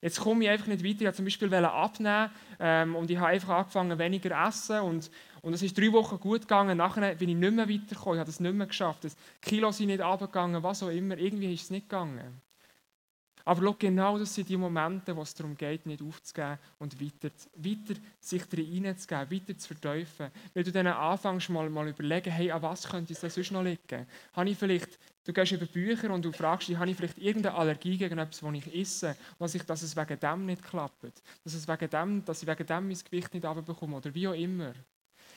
Jetzt 0.00 0.20
komme 0.20 0.44
ich 0.44 0.50
einfach 0.50 0.66
nicht 0.66 0.84
weiter. 0.84 0.94
Ich 0.94 1.00
wollte 1.02 1.16
zum 1.16 1.24
Beispiel 1.24 1.54
abnehmen 1.54 2.30
ähm, 2.60 2.96
und 2.96 3.10
ich 3.10 3.18
habe 3.18 3.28
einfach 3.28 3.50
angefangen, 3.50 3.98
weniger 3.98 4.30
zu 4.30 4.48
essen. 4.48 4.80
Und, 4.80 5.10
und 5.42 5.52
es 5.54 5.62
ist 5.62 5.78
drei 5.78 5.92
Wochen 5.92 6.18
gut 6.18 6.42
gegangen. 6.42 6.78
Nachher 6.78 7.14
bin 7.14 7.28
ich 7.28 7.36
nicht 7.36 7.52
mehr 7.54 7.68
weitergekommen. 7.68 8.16
Ich 8.16 8.20
habe 8.20 8.30
es 8.30 8.40
nicht 8.40 8.54
mehr 8.54 8.66
geschafft. 8.66 9.04
Das 9.04 9.16
Kilo 9.40 9.70
sind 9.72 9.88
nicht 9.88 10.00
abgegangen, 10.00 10.62
was 10.62 10.82
auch 10.82 10.90
immer. 10.90 11.16
Irgendwie 11.18 11.54
ist 11.54 11.64
es 11.64 11.70
nicht 11.70 11.88
gegangen. 11.88 12.40
Aber 13.48 13.62
schau, 13.62 13.74
genau 13.78 14.18
das 14.18 14.34
sind 14.34 14.46
die 14.50 14.58
Momente, 14.58 15.16
wo 15.16 15.22
es 15.22 15.32
darum 15.32 15.56
geht, 15.56 15.86
nicht 15.86 16.02
aufzugeben 16.02 16.58
und 16.78 17.00
weiter, 17.00 17.34
weiter 17.56 17.98
sich 18.20 18.42
hineinzugeben, 18.42 19.30
weiter 19.30 19.56
zu 19.56 19.68
verteufeln. 19.68 20.30
Weil 20.52 20.64
du 20.64 20.70
dann 20.70 20.86
anfängst, 20.86 21.48
mal, 21.48 21.70
mal 21.70 21.88
überlegen, 21.88 22.30
hey, 22.30 22.50
an 22.50 22.60
was 22.60 22.86
könnte 22.86 23.14
es 23.14 23.20
sonst 23.22 23.50
noch 23.50 23.62
liegen? 23.62 24.06
Habe 24.34 24.50
ich 24.50 24.58
vielleicht, 24.58 24.98
du 25.28 25.34
gehst 25.34 25.52
über 25.52 25.66
Bücher 25.66 26.10
und 26.10 26.24
du 26.24 26.32
fragst 26.32 26.68
dich, 26.68 26.78
habe 26.78 26.90
ich 26.90 26.96
vielleicht 26.96 27.18
irgendeine 27.18 27.54
Allergie 27.54 27.98
gegen 27.98 28.18
etwas, 28.18 28.42
was 28.42 28.54
ich 28.54 28.74
esse, 28.74 29.16
was 29.38 29.54
ich, 29.54 29.62
dass 29.62 29.82
es 29.82 29.94
wegen 29.94 30.18
dem 30.18 30.46
nicht 30.46 30.62
klappt, 30.62 31.04
dass, 31.44 31.52
es 31.52 31.68
wegen 31.68 31.90
dem, 31.90 32.24
dass 32.24 32.42
ich 32.42 32.48
wegen 32.48 32.66
dem 32.66 32.88
mein 32.88 32.98
Gewicht 32.98 33.34
nicht 33.34 33.44
abbekomme 33.44 33.96
oder 33.96 34.14
wie 34.14 34.26
auch 34.26 34.32
immer. 34.32 34.72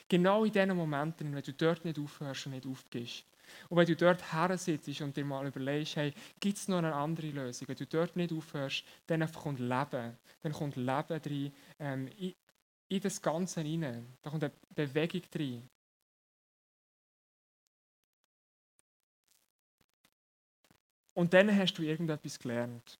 Genau 0.07 0.45
in 0.45 0.51
diesen 0.51 0.75
Momenten, 0.75 1.35
wenn 1.35 1.43
du 1.43 1.53
dort 1.53 1.83
nicht 1.83 1.99
aufhörst 1.99 2.45
und 2.45 2.53
nicht 2.53 2.65
aufgibst, 2.65 3.25
und 3.67 3.77
wenn 3.77 3.85
du 3.85 3.97
dort 3.97 4.31
her 4.31 4.57
sitzt 4.57 5.01
und 5.01 5.17
dir 5.17 5.25
mal 5.25 5.45
überlegst, 5.45 5.97
hey, 5.97 6.13
gibt 6.39 6.57
es 6.57 6.69
noch 6.69 6.77
eine 6.77 6.95
andere 6.95 7.27
Lösung? 7.27 7.67
Wenn 7.67 7.75
du 7.75 7.85
dort 7.85 8.15
nicht 8.15 8.31
aufhörst, 8.31 8.85
dann 9.07 9.29
kommt 9.29 9.59
Leben. 9.59 10.17
Dann 10.41 10.53
kommt 10.53 10.77
Leben 10.77 10.87
rein, 10.87 11.51
ähm, 11.77 12.07
in, 12.17 12.33
in 12.87 13.01
das 13.01 13.21
Ganze 13.21 13.59
rein. 13.59 14.05
Da 14.21 14.29
kommt 14.29 14.45
eine 14.45 14.53
Bewegung 14.73 15.23
rein. 15.35 15.69
Und 21.21 21.35
dann 21.35 21.55
hast 21.55 21.75
du 21.75 21.83
irgendetwas 21.83 22.39
gelernt. 22.39 22.99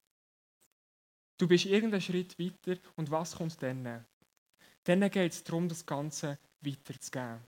Du 1.40 1.48
bist 1.48 1.66
irgendeinen 1.66 2.02
Schritt 2.02 2.38
weiter 2.38 2.80
und 2.96 3.10
was 3.10 3.36
kommt 3.36 3.60
dann? 3.64 4.06
Dann 4.84 5.10
geht 5.10 5.32
es 5.32 5.44
darum, 5.44 5.68
das 5.68 5.84
Ganze 5.84 6.38
weiterzugeben. 6.60 7.40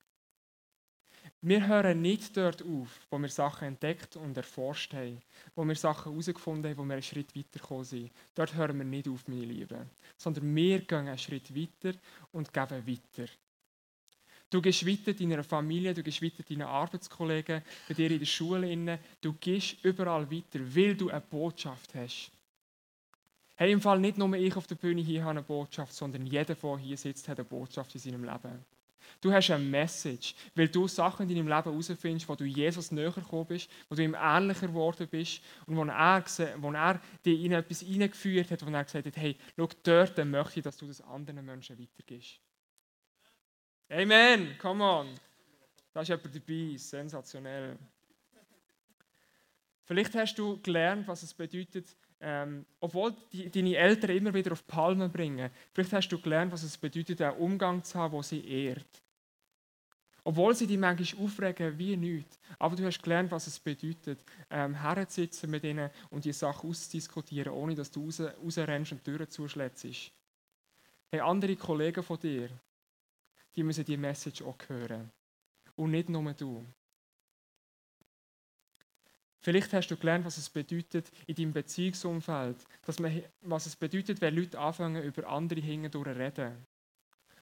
Wir 1.41 1.67
hören 1.67 2.01
nicht 2.01 2.35
dort 2.35 2.63
auf, 2.63 3.05
wo 3.11 3.19
wir 3.19 3.29
Sachen 3.29 3.67
entdeckt 3.67 4.15
und 4.15 4.35
erforscht 4.35 4.95
haben, 4.95 5.21
wo 5.53 5.63
wir 5.63 5.75
Sachen 5.75 6.11
herausgefunden 6.11 6.71
haben, 6.71 6.77
wo 6.79 6.85
wir 6.85 6.93
einen 6.93 7.03
Schritt 7.03 7.35
weitergekommen 7.35 7.85
sind. 7.85 8.11
Dort 8.33 8.55
hören 8.55 8.79
wir 8.79 8.83
nicht 8.83 9.07
auf, 9.07 9.27
meine 9.27 9.45
Lieben. 9.45 9.91
Sondern 10.17 10.55
wir 10.55 10.79
gehen 10.79 11.07
einen 11.07 11.19
Schritt 11.19 11.55
weiter 11.55 11.95
und 12.31 12.51
geben 12.51 12.87
weiter. 12.87 13.31
Du 14.53 14.61
gehst 14.61 14.85
weiter 14.85 15.13
deiner 15.13 15.43
Familie, 15.43 15.95
du 15.95 16.03
gehst 16.03 16.21
weiter 16.21 16.43
deinen 16.47 16.61
Arbeitskollegen, 16.61 17.63
bei 17.87 17.93
dir 17.95 18.11
in 18.11 18.19
der 18.19 18.25
Schule. 18.27 18.99
Du 19.19 19.33
gehst 19.33 19.83
überall 19.83 20.29
weiter, 20.29 20.59
weil 20.75 20.95
du 20.95 21.09
eine 21.09 21.21
Botschaft 21.21 21.95
hast. 21.95 22.29
Hey, 23.55 23.71
im 23.71 23.81
Fall 23.81 23.99
nicht 23.99 24.19
nur 24.19 24.31
ich 24.35 24.55
auf 24.55 24.67
der 24.67 24.75
Bühne 24.75 25.01
hier 25.01 25.21
habe 25.21 25.31
eine 25.31 25.41
Botschaft, 25.41 25.91
sondern 25.95 26.27
jeder, 26.27 26.53
der 26.53 26.77
hier 26.77 26.97
sitzt, 26.97 27.27
hat 27.27 27.39
eine 27.39 27.45
Botschaft 27.45 27.95
in 27.95 28.01
seinem 28.01 28.23
Leben. 28.23 28.63
Du 29.21 29.33
hast 29.33 29.49
eine 29.49 29.63
Message, 29.63 30.35
weil 30.53 30.67
du 30.67 30.87
Sachen 30.87 31.27
in 31.27 31.35
deinem 31.35 31.47
Leben 31.47 31.63
herausfindest, 31.63 32.29
wo 32.29 32.35
du 32.35 32.45
Jesus 32.45 32.91
näher 32.91 33.09
gekommen 33.09 33.47
bist, 33.47 33.71
wo 33.89 33.95
du 33.95 34.03
ihm 34.03 34.15
ähnlicher 34.15 34.67
geworden 34.67 35.07
bist 35.09 35.41
und 35.65 35.77
wo 35.77 35.83
er, 35.83 36.23
wo 36.57 36.71
er 36.71 37.01
dich 37.25 37.43
in 37.43 37.53
etwas 37.53 37.79
hineingeführt 37.79 38.51
hat, 38.51 38.63
wo 38.63 38.69
er 38.69 38.83
gesagt 38.83 39.07
hat, 39.07 39.17
hey, 39.17 39.35
schau, 39.57 39.67
dort 39.81 40.23
möchte 40.25 40.59
ich, 40.59 40.63
dass 40.63 40.77
du 40.77 40.85
das 40.85 41.01
anderen 41.01 41.43
Menschen 41.43 41.79
weitergibst. 41.79 42.39
Amen, 43.95 44.57
come 44.57 44.83
on. 44.83 45.07
Da 45.93 46.01
ist 46.01 46.07
jemand 46.07 46.35
dabei, 46.35 46.77
sensationell. 46.77 47.77
Vielleicht 49.83 50.15
hast 50.15 50.35
du 50.35 50.59
gelernt, 50.61 51.07
was 51.07 51.21
es 51.21 51.31
bedeutet, 51.31 51.95
ähm, 52.19 52.65
obwohl 52.79 53.13
die, 53.31 53.51
deine 53.51 53.75
Eltern 53.75 54.09
immer 54.09 54.33
wieder 54.33 54.53
auf 54.53 54.65
Palmen 54.65 55.11
bringen, 55.11 55.51
vielleicht 55.71 55.93
hast 55.93 56.09
du 56.09 56.19
gelernt, 56.19 56.51
was 56.51 56.63
es 56.63 56.75
bedeutet, 56.75 57.21
einen 57.21 57.37
Umgang 57.37 57.83
zu 57.83 57.99
haben, 57.99 58.13
wo 58.13 58.23
sie 58.23 58.43
ehrt. 58.43 59.03
Obwohl 60.23 60.55
sie 60.55 60.65
dich 60.65 60.79
manchmal 60.79 61.25
aufregen 61.25 61.77
wie 61.77 61.95
nichts. 61.95 62.39
Aber 62.57 62.75
du 62.75 62.85
hast 62.85 63.03
gelernt, 63.03 63.29
was 63.29 63.45
es 63.45 63.59
bedeutet, 63.59 64.25
ähm, 64.49 64.73
herzusitzen 64.73 65.51
mit 65.51 65.65
ihnen 65.65 65.91
und 66.09 66.25
die 66.25 66.33
Sachen 66.33 66.67
auszudiskutieren, 66.67 67.53
ohne 67.53 67.75
dass 67.75 67.91
du 67.91 68.05
raus, 68.05 68.21
rausrennst 68.21 68.93
und 68.93 69.05
die 69.05 69.11
Türen 69.11 69.29
zuschlägst. 69.29 70.11
Hey, 71.11 71.19
andere 71.19 71.55
Kollegen 71.55 72.01
von 72.01 72.19
dir, 72.19 72.49
die 73.55 73.63
müssen 73.63 73.85
die 73.85 73.97
Message 73.97 74.41
auch 74.41 74.57
hören. 74.67 75.11
Und 75.75 75.91
nicht 75.91 76.09
nur 76.09 76.33
du. 76.33 76.65
Vielleicht 79.43 79.73
hast 79.73 79.89
du 79.89 79.97
gelernt, 79.97 80.23
was 80.23 80.37
es 80.37 80.49
bedeutet 80.49 81.11
in 81.27 81.35
deinem 81.35 81.51
Beziehungsumfeld, 81.51 82.55
dass 82.85 82.99
man, 82.99 83.23
was 83.41 83.65
es 83.65 83.75
bedeutet, 83.75 84.21
wenn 84.21 84.35
Leute 84.35 84.57
anfangen, 84.57 85.03
über 85.03 85.27
andere 85.27 85.59
hindurch 85.59 86.05
zu 86.05 86.17
reden. 86.17 86.65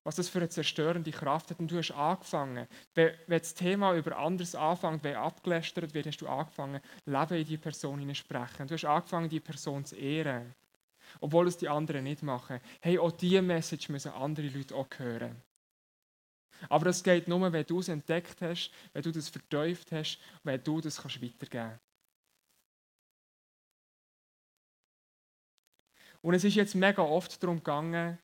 Was 0.04 0.16
das 0.16 0.28
für 0.28 0.40
eine 0.40 0.50
zerstörende 0.50 1.12
Kraft 1.12 1.52
hat. 1.52 1.60
Und 1.60 1.70
du 1.70 1.78
hast 1.78 1.92
angefangen, 1.92 2.68
wenn, 2.96 3.14
wenn 3.28 3.38
das 3.38 3.54
Thema 3.54 3.94
über 3.94 4.18
anderes 4.18 4.56
anfängt, 4.56 5.04
wenn 5.04 5.16
abgelästert 5.16 5.94
wird, 5.94 6.08
hast 6.08 6.18
du 6.18 6.28
angefangen, 6.28 6.82
Leben 7.06 7.36
in 7.36 7.46
die 7.46 7.58
Person 7.58 8.00
hineinsprechen. 8.00 8.66
Du 8.66 8.74
hast 8.74 8.86
angefangen, 8.86 9.30
die 9.30 9.40
Person 9.40 9.86
zu 9.86 9.96
ehren. 9.96 10.56
Obwohl 11.20 11.48
es 11.48 11.58
die 11.58 11.70
anderen 11.70 12.06
nicht 12.06 12.24
machen. 12.24 12.60
Hey, 12.80 12.98
auch 12.98 13.12
diese 13.12 13.44
Message 13.44 13.90
müssen 13.90 14.12
andere 14.14 14.48
Leute 14.48 14.74
auch 14.74 14.88
hören. 14.98 15.36
Aber 16.70 16.86
das 16.86 17.04
geht 17.04 17.28
nur, 17.28 17.52
wenn 17.52 17.66
du 17.66 17.80
es 17.80 17.88
entdeckt 17.88 18.42
hast, 18.42 18.72
wenn 18.94 19.02
du 19.02 19.12
das 19.12 19.30
verteuft 19.30 19.92
hast, 19.92 20.20
wenn 20.44 20.64
du 20.64 20.82
das 20.82 21.02
kannst 21.02 21.22
weitergeben 21.22 21.50
kannst. 21.50 21.80
Und 26.22 26.34
es 26.36 26.44
ist 26.44 26.56
jetzt 26.56 26.76
mega 26.76 27.02
oft 27.02 27.42
darum 27.42 27.58
gegangen, 27.58 28.18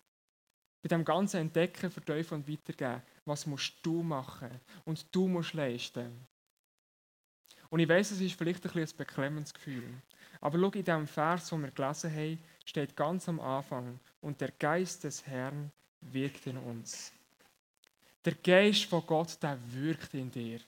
bei 0.82 0.90
dem 0.90 1.04
ganzen 1.04 1.38
Entdecken, 1.38 1.90
Verteufeln 1.90 2.42
und 2.42 2.50
Weitergeben, 2.50 3.02
was 3.26 3.46
musst 3.46 3.74
du 3.82 4.04
machen 4.04 4.52
und 4.86 5.06
du 5.14 5.28
musst 5.28 5.54
leisten. 5.54 6.28
Und 7.70 7.80
ich 7.80 7.90
weiß, 7.90 8.12
es 8.12 8.22
ist 8.22 8.38
vielleicht 8.38 8.66
ein, 8.66 8.82
ein 8.82 8.98
beklemmendes 8.98 9.54
Gefühl. 9.54 9.84
Aber 10.40 10.60
schau, 10.60 10.72
in 10.72 10.84
diesem 10.84 11.08
Vers, 11.08 11.50
den 11.50 11.64
wir 11.64 11.72
gelesen 11.72 12.14
haben, 12.14 12.40
steht 12.64 12.96
ganz 12.96 13.28
am 13.28 13.40
Anfang, 13.40 14.00
und 14.22 14.40
der 14.40 14.52
Geist 14.52 15.04
des 15.04 15.26
Herrn 15.26 15.72
wirkt 16.02 16.48
in 16.48 16.58
uns. 16.58 17.12
Der 18.28 18.36
Geist 18.36 18.84
von 18.84 19.06
Gott, 19.08 19.42
der 19.42 19.58
wirkt 19.72 20.14
in 20.14 20.30
dir. 20.30 20.60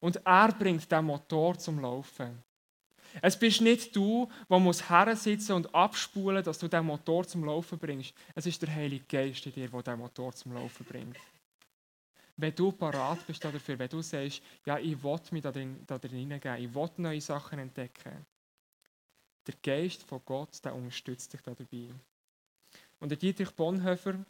Und 0.00 0.24
er 0.24 0.52
bringt 0.52 0.88
den 0.88 1.04
Motor 1.04 1.58
zum 1.58 1.80
Laufen. 1.80 2.40
Es 3.20 3.36
bist 3.36 3.60
nicht 3.60 3.96
du, 3.96 4.30
der 4.48 4.60
muss 4.60 4.84
sitzen 5.16 5.54
und 5.54 5.74
abspulen, 5.74 6.44
dass 6.44 6.60
du 6.60 6.68
den 6.68 6.86
Motor 6.86 7.26
zum 7.26 7.44
Laufen 7.44 7.76
bringst. 7.76 8.14
Es 8.36 8.46
ist 8.46 8.62
der 8.62 8.72
Heilige 8.72 9.04
Geist 9.08 9.44
in 9.46 9.52
dir, 9.52 9.68
der 9.68 9.82
den 9.82 9.98
Motor 9.98 10.32
zum 10.32 10.52
Laufen 10.52 10.86
bringt. 10.86 11.16
Wenn 12.36 12.54
du 12.54 12.70
parat 12.70 13.26
bist 13.26 13.44
dafür, 13.44 13.80
wenn 13.80 13.88
du 13.88 14.00
sagst, 14.00 14.40
ja, 14.64 14.78
ich 14.78 15.02
will 15.02 15.18
mich 15.32 15.42
da 15.42 15.50
drin, 15.50 15.84
hineingeben, 16.08 16.64
ich 16.64 16.72
will 16.72 16.88
neue 16.98 17.20
Sachen 17.20 17.58
entdecken, 17.58 18.24
der 19.48 19.54
Geist 19.60 20.04
von 20.04 20.20
Gott, 20.24 20.64
der 20.64 20.72
unterstützt 20.72 21.32
dich 21.32 21.40
dabei. 21.42 21.88
Und 23.00 23.08
der 23.08 23.18
Dietrich 23.18 23.50
Bonhoeffer 23.50 24.24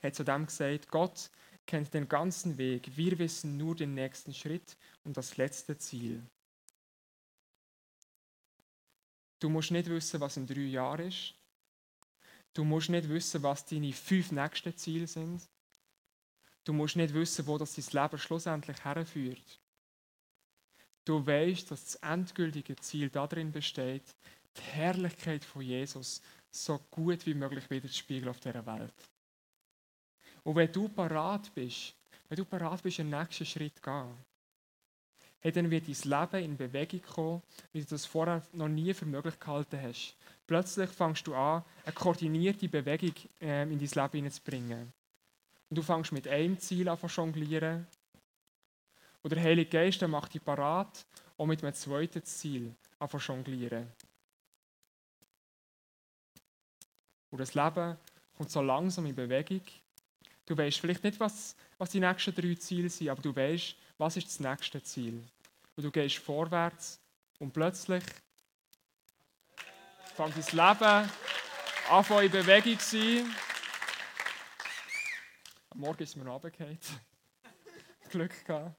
hat 0.00 0.14
zu 0.14 0.22
dem 0.22 0.46
gesagt, 0.46 0.88
Gott 0.88 1.28
kennt 1.66 1.92
den 1.94 2.08
ganzen 2.08 2.58
Weg, 2.58 2.96
wir 2.96 3.18
wissen 3.18 3.56
nur 3.56 3.74
den 3.74 3.94
nächsten 3.94 4.34
Schritt 4.34 4.76
und 5.04 5.16
das 5.16 5.36
letzte 5.36 5.76
Ziel. 5.78 6.22
Du 9.38 9.48
musst 9.48 9.70
nicht 9.70 9.88
wissen, 9.88 10.20
was 10.20 10.36
in 10.36 10.46
drei 10.46 10.60
Jahren 10.60 11.08
ist. 11.08 11.34
Du 12.54 12.64
musst 12.64 12.90
nicht 12.90 13.08
wissen, 13.08 13.42
was 13.42 13.64
deine 13.64 13.92
fünf 13.92 14.30
nächsten 14.30 14.76
Ziele 14.76 15.06
sind. 15.06 15.42
Du 16.64 16.72
musst 16.72 16.96
nicht 16.96 17.12
wissen, 17.12 17.46
wo 17.46 17.58
das 17.58 17.74
dein 17.74 18.02
Leben 18.02 18.18
schlussendlich 18.18 18.84
herführt. 18.84 19.60
Du 21.04 21.26
weißt, 21.26 21.70
dass 21.70 21.84
das 21.84 21.94
endgültige 21.96 22.76
Ziel 22.76 23.10
darin 23.10 23.50
besteht, 23.50 24.04
die 24.56 24.60
Herrlichkeit 24.60 25.44
von 25.44 25.62
Jesus 25.62 26.22
so 26.50 26.78
gut 26.90 27.26
wie 27.26 27.34
möglich 27.34 27.68
wieder 27.70 27.88
zu 27.88 27.94
spiegeln 27.94 28.28
auf 28.28 28.38
dieser 28.38 28.64
Welt. 28.64 28.94
Und 30.44 30.56
wenn 30.56 30.72
du 30.72 30.88
parat 30.88 31.54
bist, 31.54 31.94
wenn 32.28 32.36
du 32.36 32.44
parat 32.44 32.82
bist, 32.82 32.98
den 32.98 33.10
nächsten 33.10 33.46
Schritt 33.46 33.76
zu 33.76 33.82
gehen, 33.82 34.14
hey, 35.40 35.52
dann 35.52 35.70
wird 35.70 35.86
dein 35.88 36.10
Leben 36.10 36.44
in 36.44 36.56
Bewegung 36.56 37.02
kommen, 37.02 37.42
wie 37.72 37.80
du 37.80 37.86
das 37.86 38.06
vorher 38.06 38.42
noch 38.52 38.68
nie 38.68 38.94
für 38.94 39.06
möglich 39.06 39.38
gehalten 39.38 39.80
hast. 39.82 40.16
Plötzlich 40.46 40.90
fängst 40.90 41.26
du 41.26 41.34
an, 41.34 41.64
eine 41.84 41.92
koordinierte 41.92 42.68
Bewegung 42.68 43.14
ähm, 43.40 43.72
in 43.72 43.78
dein 43.78 43.88
Leben 43.88 44.12
hineinzubringen. 44.12 44.92
Und 45.68 45.76
du 45.76 45.82
fängst 45.82 46.12
mit 46.12 46.28
einem 46.28 46.58
Ziel 46.58 46.88
an 46.88 46.98
zu 46.98 47.06
jonglieren. 47.06 47.86
Und 49.22 49.32
der 49.32 49.42
Heilige 49.42 49.70
Geist 49.70 50.06
macht 50.06 50.34
dich 50.34 50.44
parat, 50.44 51.06
um 51.36 51.48
mit 51.48 51.62
einem 51.62 51.74
zweiten 51.74 52.22
Ziel 52.24 52.74
an 52.98 53.08
zu 53.08 53.18
jonglieren. 53.18 53.88
Und 57.30 57.38
das 57.38 57.54
Leben 57.54 57.96
kommt 58.36 58.50
so 58.50 58.60
langsam 58.60 59.06
in 59.06 59.14
Bewegung. 59.14 59.62
Du 60.52 60.58
weißt 60.58 60.80
vielleicht 60.80 61.02
nicht, 61.02 61.18
was, 61.18 61.56
was 61.78 61.88
die 61.88 61.98
nächsten 61.98 62.34
drei 62.34 62.54
Ziele 62.56 62.90
sind, 62.90 63.08
aber 63.08 63.22
du 63.22 63.34
weißt, 63.34 63.74
was 63.96 64.18
ist 64.18 64.26
das 64.26 64.38
nächste 64.38 64.82
Ziel? 64.82 65.24
Und 65.74 65.82
du 65.82 65.90
gehst 65.90 66.18
vorwärts 66.18 67.00
und 67.38 67.54
plötzlich 67.54 68.04
fängt 70.14 70.36
dein 70.36 70.76
Leben 70.76 71.10
an 71.88 72.22
in 72.22 72.30
Bewegung 72.30 72.78
zu 72.78 73.00
sein. 73.00 73.34
Am 75.70 75.80
Morgen 75.80 76.02
ist 76.02 76.16
mir 76.16 76.24
noch 76.24 76.34
runtergefallen. 76.34 76.78
Glück 78.10 78.44
gehabt. 78.44 78.76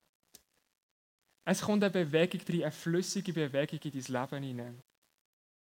Es 1.44 1.62
kommt 1.62 1.84
eine 1.84 1.90
Bewegung 1.90 2.42
rein, 2.48 2.62
eine 2.62 2.72
flüssige 2.72 3.34
Bewegung 3.34 3.80
in 3.80 3.92
dein 3.92 4.22
Leben 4.22 4.44
hinein. 4.44 4.84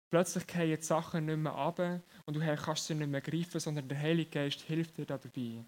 Plötzlich 0.09 0.43
fallen 0.43 0.75
die 0.75 0.83
Sachen 0.83 1.27
nicht 1.27 1.37
mehr 1.37 1.55
ab 1.55 1.79
und 1.79 2.35
du 2.35 2.41
kannst 2.41 2.87
sie 2.87 2.93
nicht 2.93 3.07
mehr 3.07 3.21
greifen, 3.21 3.61
sondern 3.61 3.87
der 3.87 3.99
Heilige 4.01 4.31
Geist 4.31 4.59
hilft 4.63 4.97
dir 4.97 5.05
dabei, 5.05 5.63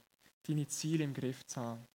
deine 0.47 0.67
Ziele 0.67 1.03
im 1.03 1.13
Griff 1.13 1.45
zu 1.45 1.62
haben. 1.62 1.86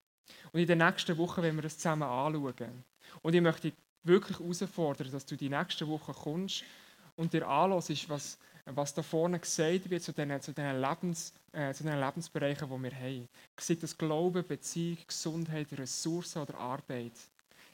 Und 0.51 0.59
in 0.59 0.67
den 0.67 0.77
nächsten 0.77 1.17
Wochen 1.17 1.41
werden 1.41 1.57
wir 1.57 1.63
das 1.63 1.77
zusammen 1.77 2.03
anschauen. 2.03 2.83
Und 3.21 3.35
ich 3.35 3.41
möchte 3.41 3.69
dich 3.69 3.73
wirklich 4.03 4.39
herausfordern, 4.39 5.11
dass 5.11 5.25
du 5.25 5.35
die 5.35 5.49
nächsten 5.49 5.87
Wochen 5.87 6.13
kommst 6.13 6.63
und 7.15 7.33
dir 7.33 7.47
anhörst, 7.47 8.09
was, 8.09 8.37
was 8.65 8.93
da 8.93 9.03
vorne 9.03 9.39
gesagt 9.39 9.89
wird 9.89 10.03
zu 10.03 10.13
diesen, 10.13 10.41
zu 10.41 10.53
diesen, 10.53 10.81
Lebens, 10.81 11.33
äh, 11.51 11.73
zu 11.73 11.83
diesen 11.83 11.99
Lebensbereichen, 11.99 12.69
die 12.69 12.83
wir 12.83 12.95
haben. 12.95 13.29
Sei 13.57 13.75
das 13.75 13.97
Glauben, 13.97 14.45
Beziehung, 14.45 14.97
Gesundheit, 15.05 15.67
Ressourcen 15.73 16.41
oder 16.41 16.57
Arbeit. 16.57 17.13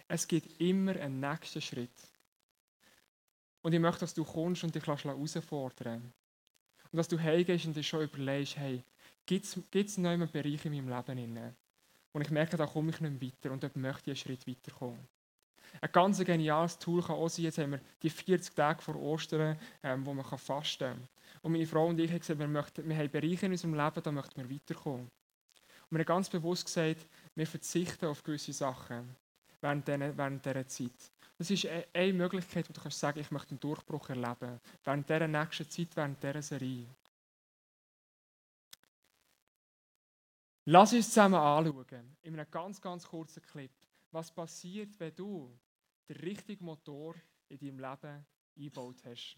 Es 0.07 0.27
gibt 0.27 0.59
immer 0.59 0.95
einen 0.95 1.19
nächsten 1.19 1.61
Schritt. 1.61 1.89
Und 3.61 3.73
ich 3.73 3.79
möchte, 3.79 4.01
dass 4.01 4.13
du 4.13 4.23
kommst 4.23 4.63
und 4.63 4.73
dich 4.73 4.85
herausfordern 4.85 6.13
Und 6.91 6.97
dass 6.97 7.07
du 7.07 7.19
heimgehst 7.19 7.65
und 7.65 7.75
dir 7.75 7.83
schon 7.83 8.03
überlegst, 8.03 8.57
hey, 8.57 8.83
gibt 9.27 9.45
es 9.45 9.97
noch 9.97 10.09
einen 10.09 10.31
Bereich 10.31 10.65
in 10.65 10.73
meinem 10.73 10.89
Leben? 10.89 11.35
Drin? 11.35 11.55
Und 12.13 12.21
ich 12.21 12.31
merke, 12.31 12.57
da 12.57 12.65
komme 12.65 12.89
ich 12.89 12.99
nicht 12.99 13.21
weiter 13.21 13.53
und 13.53 13.61
dort 13.61 13.75
möchte 13.75 14.11
ich 14.11 14.25
einen 14.25 14.37
Schritt 14.37 14.47
weiterkommen. 14.47 15.07
Ein 15.81 15.91
ganz 15.91 16.23
geniales 16.23 16.79
Tool 16.79 17.03
kann 17.03 17.15
auch 17.15 17.27
sein, 17.27 17.45
jetzt 17.45 17.57
haben 17.57 17.71
wir 17.73 17.81
die 18.01 18.09
40 18.09 18.55
Tage 18.55 18.81
vor 18.81 18.95
Ostern, 18.95 19.59
ähm, 19.83 20.05
wo 20.05 20.13
man 20.13 20.25
fasten 20.25 20.85
kann. 20.85 21.07
Und 21.41 21.51
meine 21.51 21.67
Frau 21.67 21.87
und 21.87 21.99
ich 21.99 22.09
haben 22.09 22.19
gesagt, 22.19 22.39
wir, 22.39 22.47
möchten, 22.47 22.87
wir 22.87 22.97
haben 22.97 23.11
Bereiche 23.11 23.45
in 23.45 23.51
unserem 23.51 23.75
Leben, 23.75 24.01
da 24.01 24.11
möchten 24.11 24.37
wir 24.37 24.49
weiterkommen. 24.49 25.01
Und 25.89 25.91
wir 25.91 25.99
haben 25.99 26.05
ganz 26.05 26.29
bewusst 26.29 26.65
gesagt, 26.65 27.05
wir 27.35 27.45
verzichten 27.45 28.05
auf 28.05 28.23
gewisse 28.23 28.53
Sachen 28.53 29.15
während, 29.61 29.87
dieser, 29.87 30.17
während 30.17 30.45
dieser 30.45 30.67
Zeit. 30.67 31.11
Das 31.37 31.51
ist 31.51 31.65
e-, 31.65 31.85
eine 31.93 32.13
Möglichkeit, 32.13 32.67
wo 32.67 32.73
du 32.73 32.81
kannst 32.81 32.99
sagen, 32.99 33.19
ich 33.19 33.31
möchte 33.31 33.51
einen 33.51 33.59
Durchbruch 33.59 34.09
erleben. 34.09 34.59
Während 34.83 35.07
dieser 35.07 35.27
nächsten 35.27 35.69
Zeit, 35.69 35.89
während 35.95 36.23
dieser 36.23 36.41
Serie. 36.41 36.87
Lass 40.69 40.91
uns 40.91 41.07
zusammen 41.07 41.35
anschauen, 41.35 42.17
in 42.23 42.33
einem 42.37 42.51
ganz, 42.51 42.81
ganz 42.81 43.07
kurzen 43.07 43.41
Clip, 43.41 43.71
was 44.11 44.29
passiert, 44.29 44.99
wenn 44.99 45.15
du 45.15 45.57
den 46.09 46.17
richtigen 46.17 46.65
Motor 46.65 47.15
in 47.47 47.57
deinem 47.57 47.79
Leben 47.79 48.25
eingebaut 48.53 49.01
hast. 49.05 49.37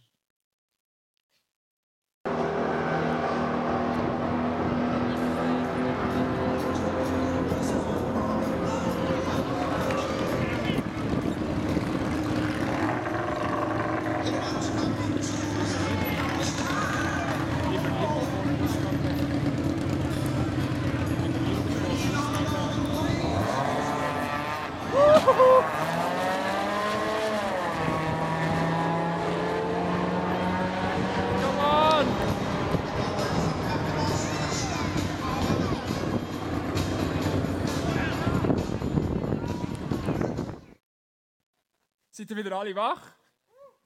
Seid 42.19 42.32
ihr 42.32 42.36
wieder 42.36 42.60
alle 42.60 42.75
wach? 42.75 43.13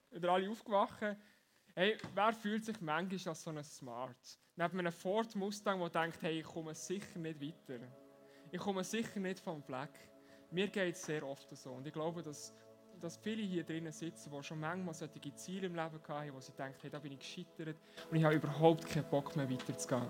Wieder 0.10 0.32
alle 0.32 0.50
aufgewacht? 0.50 0.98
Hey, 1.76 2.00
wer 2.16 2.34
fühlt 2.34 2.66
sich 2.66 2.82
manchmal 2.82 3.28
als 3.28 3.44
so 3.44 3.52
ein 3.52 3.64
Smart? 3.64 4.40
Neben 4.56 4.80
einem 4.80 4.92
Ford 4.92 5.36
Mustang, 5.36 5.80
der 5.80 5.90
denkt, 5.90 6.20
hey, 6.24 6.40
ich 6.40 6.46
komme 6.46 6.74
sicher 6.74 7.20
nicht 7.20 7.40
weiter. 7.40 7.80
Ich 8.50 8.60
komme 8.60 8.84
sicher 8.84 9.20
nicht 9.20 9.40
vom 9.40 9.62
Fleck. 9.62 9.92
Mir 10.50 10.68
geht 10.68 10.96
es 10.96 11.06
sehr 11.06 11.24
oft 11.24 11.48
so. 11.56 11.74
Und 11.74 11.86
ich 11.86 11.94
glaube, 11.94 12.24
dass, 12.24 12.56
dass 13.00 13.18
viele 13.18 13.44
hier 13.44 13.64
drinnen 13.64 13.92
sitzen, 13.92 14.32
die 14.36 14.44
schon 14.44 14.60
manchmal 14.60 14.96
solche 14.96 15.36
Ziele 15.36 15.68
im 15.68 15.76
Leben 15.76 16.02
hatten, 16.08 16.34
wo 16.34 16.40
sie 16.40 16.54
denken, 16.54 16.80
hey, 16.82 16.90
da 16.90 16.98
bin 16.98 17.12
ich 17.12 17.20
gescheitert 17.20 17.78
und 18.10 18.18
ich 18.18 18.24
habe 18.24 18.34
überhaupt 18.34 18.88
keinen 18.88 19.08
Bock 19.12 19.36
mehr 19.36 19.48
weiterzugehen. 19.48 20.10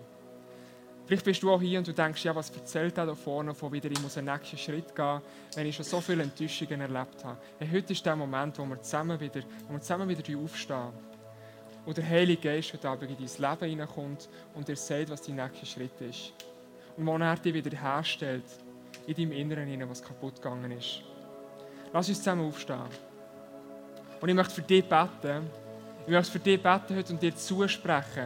Vielleicht 1.05 1.25
bist 1.25 1.43
du 1.43 1.51
auch 1.51 1.61
hier 1.61 1.79
und 1.79 1.87
du 1.87 1.93
denkst, 1.93 2.23
ja, 2.23 2.33
was 2.33 2.49
erzählt 2.49 2.97
er 2.97 3.05
da 3.05 3.13
vorne, 3.13 3.53
von 3.53 3.71
wieder 3.73 3.91
ich 3.91 4.01
muss 4.01 4.17
einen 4.17 4.33
nächsten 4.33 4.57
Schritt 4.57 4.95
gehen, 4.95 5.21
wenn 5.55 5.67
ich 5.67 5.75
schon 5.75 5.83
so 5.83 5.99
viele 5.99 6.23
Enttäuschungen 6.23 6.79
erlebt 6.79 7.25
habe. 7.25 7.37
Hey, 7.59 7.67
heute 7.73 7.91
ist 7.91 8.05
der 8.05 8.15
Moment, 8.15 8.57
wo 8.57 8.65
wir 8.65 8.81
zusammen 8.81 9.19
wieder, 9.19 9.41
wo 9.67 9.73
wir 9.73 9.81
zusammen 9.81 10.07
wieder 10.07 10.39
aufstehen. 10.39 10.93
Und 11.85 11.97
der 11.97 12.07
Heilige 12.07 12.41
Geist 12.41 12.71
heute 12.71 12.87
Abend 12.87 13.11
in 13.11 13.17
dein 13.17 13.51
Leben 13.51 13.69
hineinkommt 13.69 14.29
und 14.53 14.65
dir 14.65 14.77
sagt, 14.77 15.09
was 15.09 15.21
dein 15.21 15.35
nächster 15.35 15.65
Schritt 15.65 15.99
ist. 15.99 16.31
Und 16.95 17.05
wo 17.05 17.17
er 17.17 17.35
dich 17.35 17.53
wieder 17.53 17.77
herstellt, 17.77 18.45
in 19.05 19.15
deinem 19.15 19.31
Inneren, 19.33 19.67
hinein, 19.67 19.89
was 19.89 20.01
kaputt 20.01 20.35
gegangen 20.35 20.71
ist. 20.71 21.01
Lass 21.91 22.07
uns 22.07 22.19
zusammen 22.19 22.47
aufstehen. 22.47 22.79
Und 24.21 24.29
ich 24.29 24.35
möchte 24.35 24.53
für 24.53 24.61
dich 24.61 24.85
beten. 24.85 25.49
Ich 26.05 26.11
möchte 26.11 26.31
für 26.31 26.39
dich 26.39 26.61
beten 26.61 26.95
heute 26.95 27.11
und 27.11 27.21
dir 27.21 27.35
zusprechen, 27.35 28.25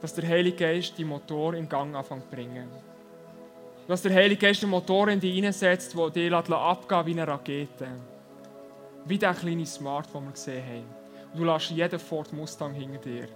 dass 0.00 0.14
der 0.14 0.28
Heilige 0.28 0.56
Geist 0.56 0.96
die 0.96 1.04
Motor 1.04 1.54
in 1.54 1.68
Gang 1.68 1.94
anfängt 1.94 2.30
zu 2.30 2.36
bringen. 2.36 2.68
Dass 3.86 4.02
der 4.02 4.14
Heilige 4.14 4.46
Geist 4.46 4.62
den 4.62 4.70
Motor 4.70 5.08
in 5.08 5.20
dich 5.20 5.34
hineinsetzt, 5.34 5.94
der 5.96 6.10
dich 6.10 6.32
abgehen 6.32 7.06
wie 7.06 7.12
eine 7.12 7.26
Rakete. 7.26 7.88
Wie 9.04 9.18
der 9.18 9.34
kleine 9.34 9.66
Smart, 9.66 10.14
den 10.14 10.24
wir 10.24 10.32
gesehen 10.32 10.64
haben. 10.64 10.84
Und 11.32 11.40
du 11.40 11.44
lässt 11.44 11.70
jeden 11.70 11.98
Ford 11.98 12.32
Mustang 12.32 12.72
hinter 12.72 12.98
dir. 12.98 13.28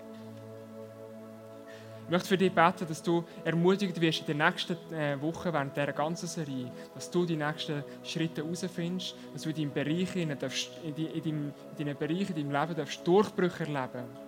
Ich 2.04 2.10
möchte 2.10 2.28
für 2.28 2.36
dich 2.36 2.52
beten, 2.52 2.86
dass 2.86 3.02
du 3.02 3.24
ermutigt 3.44 3.98
wirst 3.98 4.20
in 4.20 4.26
den 4.26 4.38
nächsten 4.38 4.76
äh, 4.92 5.20
Wochen 5.22 5.52
während 5.52 5.74
dieser 5.74 5.92
ganzen 5.92 6.26
Serie, 6.26 6.70
dass 6.94 7.10
du 7.10 7.24
die 7.24 7.36
nächsten 7.36 7.82
Schritte 8.02 8.42
herausfindest, 8.42 9.16
dass 9.32 9.42
du 9.42 9.48
in 9.48 9.54
deinem 9.54 9.72
Bereich, 9.72 10.14
in, 10.14 10.38
darfst, 10.38 10.70
deinem, 10.84 11.52
in 11.78 11.86
deinem 11.86 11.96
Bereich, 11.96 12.28
in 12.28 12.36
deinem 12.36 12.50
Leben 12.50 12.76
darfst 12.76 13.06
Durchbrüche 13.06 13.64
erleben 13.64 14.23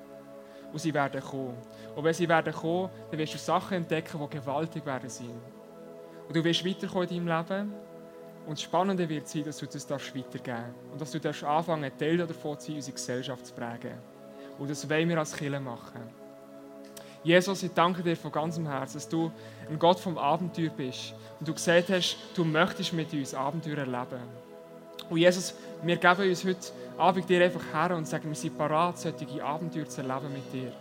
Und 0.77 0.81
sie 0.81 0.93
werden 0.93 1.23
kommen. 1.23 1.57
Und 1.95 2.05
wenn 2.05 2.13
sie 2.13 2.29
werden 2.29 2.53
kommen, 2.53 2.91
dann 3.11 3.19
wirst 3.19 3.33
du 3.33 3.39
Sachen 3.39 3.79
entdecken, 3.79 4.21
die 4.23 4.37
gewaltig 4.37 4.85
werden 4.85 5.09
sein. 5.09 5.31
Und 6.29 6.37
du 6.37 6.45
wirst 6.45 6.67
weiterkommen 6.67 7.09
in 7.09 7.27
deinem 7.27 7.39
Leben. 7.39 7.73
Und 8.45 8.59
das 8.59 8.61
Spannende 8.61 9.09
wird 9.09 9.27
sein, 9.27 9.45
dass 9.45 9.57
du 9.57 9.65
das 9.65 9.91
weitergeben 9.91 10.43
darfst. 10.45 10.93
Und 10.93 11.01
dass 11.01 11.11
du 11.13 11.19
darfst 11.19 11.45
anfangen, 11.45 11.85
ein 11.85 11.97
Teil 11.97 12.19
davon 12.19 12.59
zu 12.59 12.67
sein, 12.67 12.77
unsere 12.77 12.95
Gesellschaft 12.95 13.47
zu 13.47 13.55
prägen. 13.55 13.95
Und 14.59 14.69
das 14.69 14.87
wollen 14.87 15.09
wir 15.09 15.17
als 15.17 15.35
Kirche 15.35 15.59
machen. 15.59 16.03
Jesus, 17.25 17.63
ich 17.63 17.73
danke 17.73 18.03
dir 18.03 18.15
von 18.15 18.31
ganzem 18.31 18.69
Herzen, 18.69 18.99
dass 18.99 19.09
du 19.09 19.33
ein 19.71 19.79
Gott 19.79 19.99
vom 19.99 20.19
Abenteuer 20.19 20.69
bist 20.69 21.15
und 21.41 21.49
du 21.49 21.55
gesagt 21.55 21.89
hast, 21.89 22.19
du 22.35 22.45
möchtest 22.45 22.93
mit 22.93 23.11
uns 23.15 23.33
Abenteuer 23.33 23.79
erleben. 23.79 24.21
Und 25.09 25.17
Jesus, 25.17 25.55
wir 25.83 25.97
geben 25.97 26.29
uns 26.29 26.45
heute 26.45 26.59
Abend 26.99 27.29
dir 27.29 27.45
einfach 27.45 27.63
her 27.73 27.97
und 27.97 28.07
sagen, 28.07 28.29
wir 28.29 28.35
sind 28.35 28.57
parat, 28.57 28.99
solche 28.99 29.45
Abenteuer 29.45 29.87
zu 29.87 30.01
erleben 30.01 30.33
mit 30.33 30.53
dir. 30.53 30.73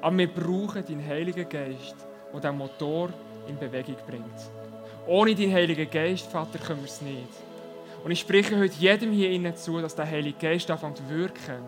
Aber 0.00 0.16
wir 0.16 0.28
brauchen 0.28 0.84
deinen 0.84 1.06
Heiligen 1.06 1.48
Geist, 1.48 1.96
der 2.32 2.40
den 2.40 2.58
Motor 2.58 3.10
in 3.48 3.58
Bewegung 3.58 3.96
bringt. 4.06 4.24
Ohne 5.06 5.34
deinen 5.34 5.52
Heiligen 5.52 5.90
Geist, 5.90 6.30
Vater, 6.30 6.58
können 6.58 6.80
wir 6.80 6.88
es 6.88 7.00
nicht. 7.00 7.28
Und 8.04 8.10
ich 8.10 8.20
spreche 8.20 8.58
heute 8.58 8.74
jedem 8.78 9.12
hier 9.12 9.30
innen 9.30 9.56
zu, 9.56 9.80
dass 9.80 9.96
der 9.96 10.08
Heilige 10.08 10.38
Geist 10.38 10.70
anfängt 10.70 10.98
zu 10.98 11.08
wirken 11.08 11.64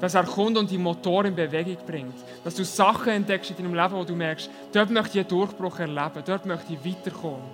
dass 0.00 0.14
er 0.14 0.24
kommt 0.24 0.58
und 0.58 0.70
die 0.70 0.78
Motor 0.78 1.24
in 1.24 1.34
Bewegung 1.34 1.78
bringt. 1.86 2.14
Dass 2.44 2.54
du 2.54 2.64
Sachen 2.64 3.12
entdeckst 3.12 3.50
in 3.50 3.56
deinem 3.56 3.74
Leben, 3.74 3.94
wo 3.94 4.04
du 4.04 4.14
merkst, 4.14 4.50
dort 4.72 4.90
möchte 4.90 5.18
ich 5.18 5.24
einen 5.24 5.28
Durchbruch 5.28 5.78
erleben, 5.78 6.22
dort 6.24 6.46
möchte 6.46 6.74
ich 6.74 6.84
weiterkommen. 6.84 7.44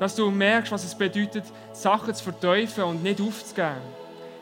Dass 0.00 0.16
du 0.16 0.30
merkst, 0.30 0.72
was 0.72 0.82
es 0.82 0.94
bedeutet, 0.94 1.44
Sachen 1.74 2.14
zu 2.14 2.24
verteufeln 2.24 2.88
und 2.88 3.02
nicht 3.02 3.20
aufzugeben, 3.20 3.82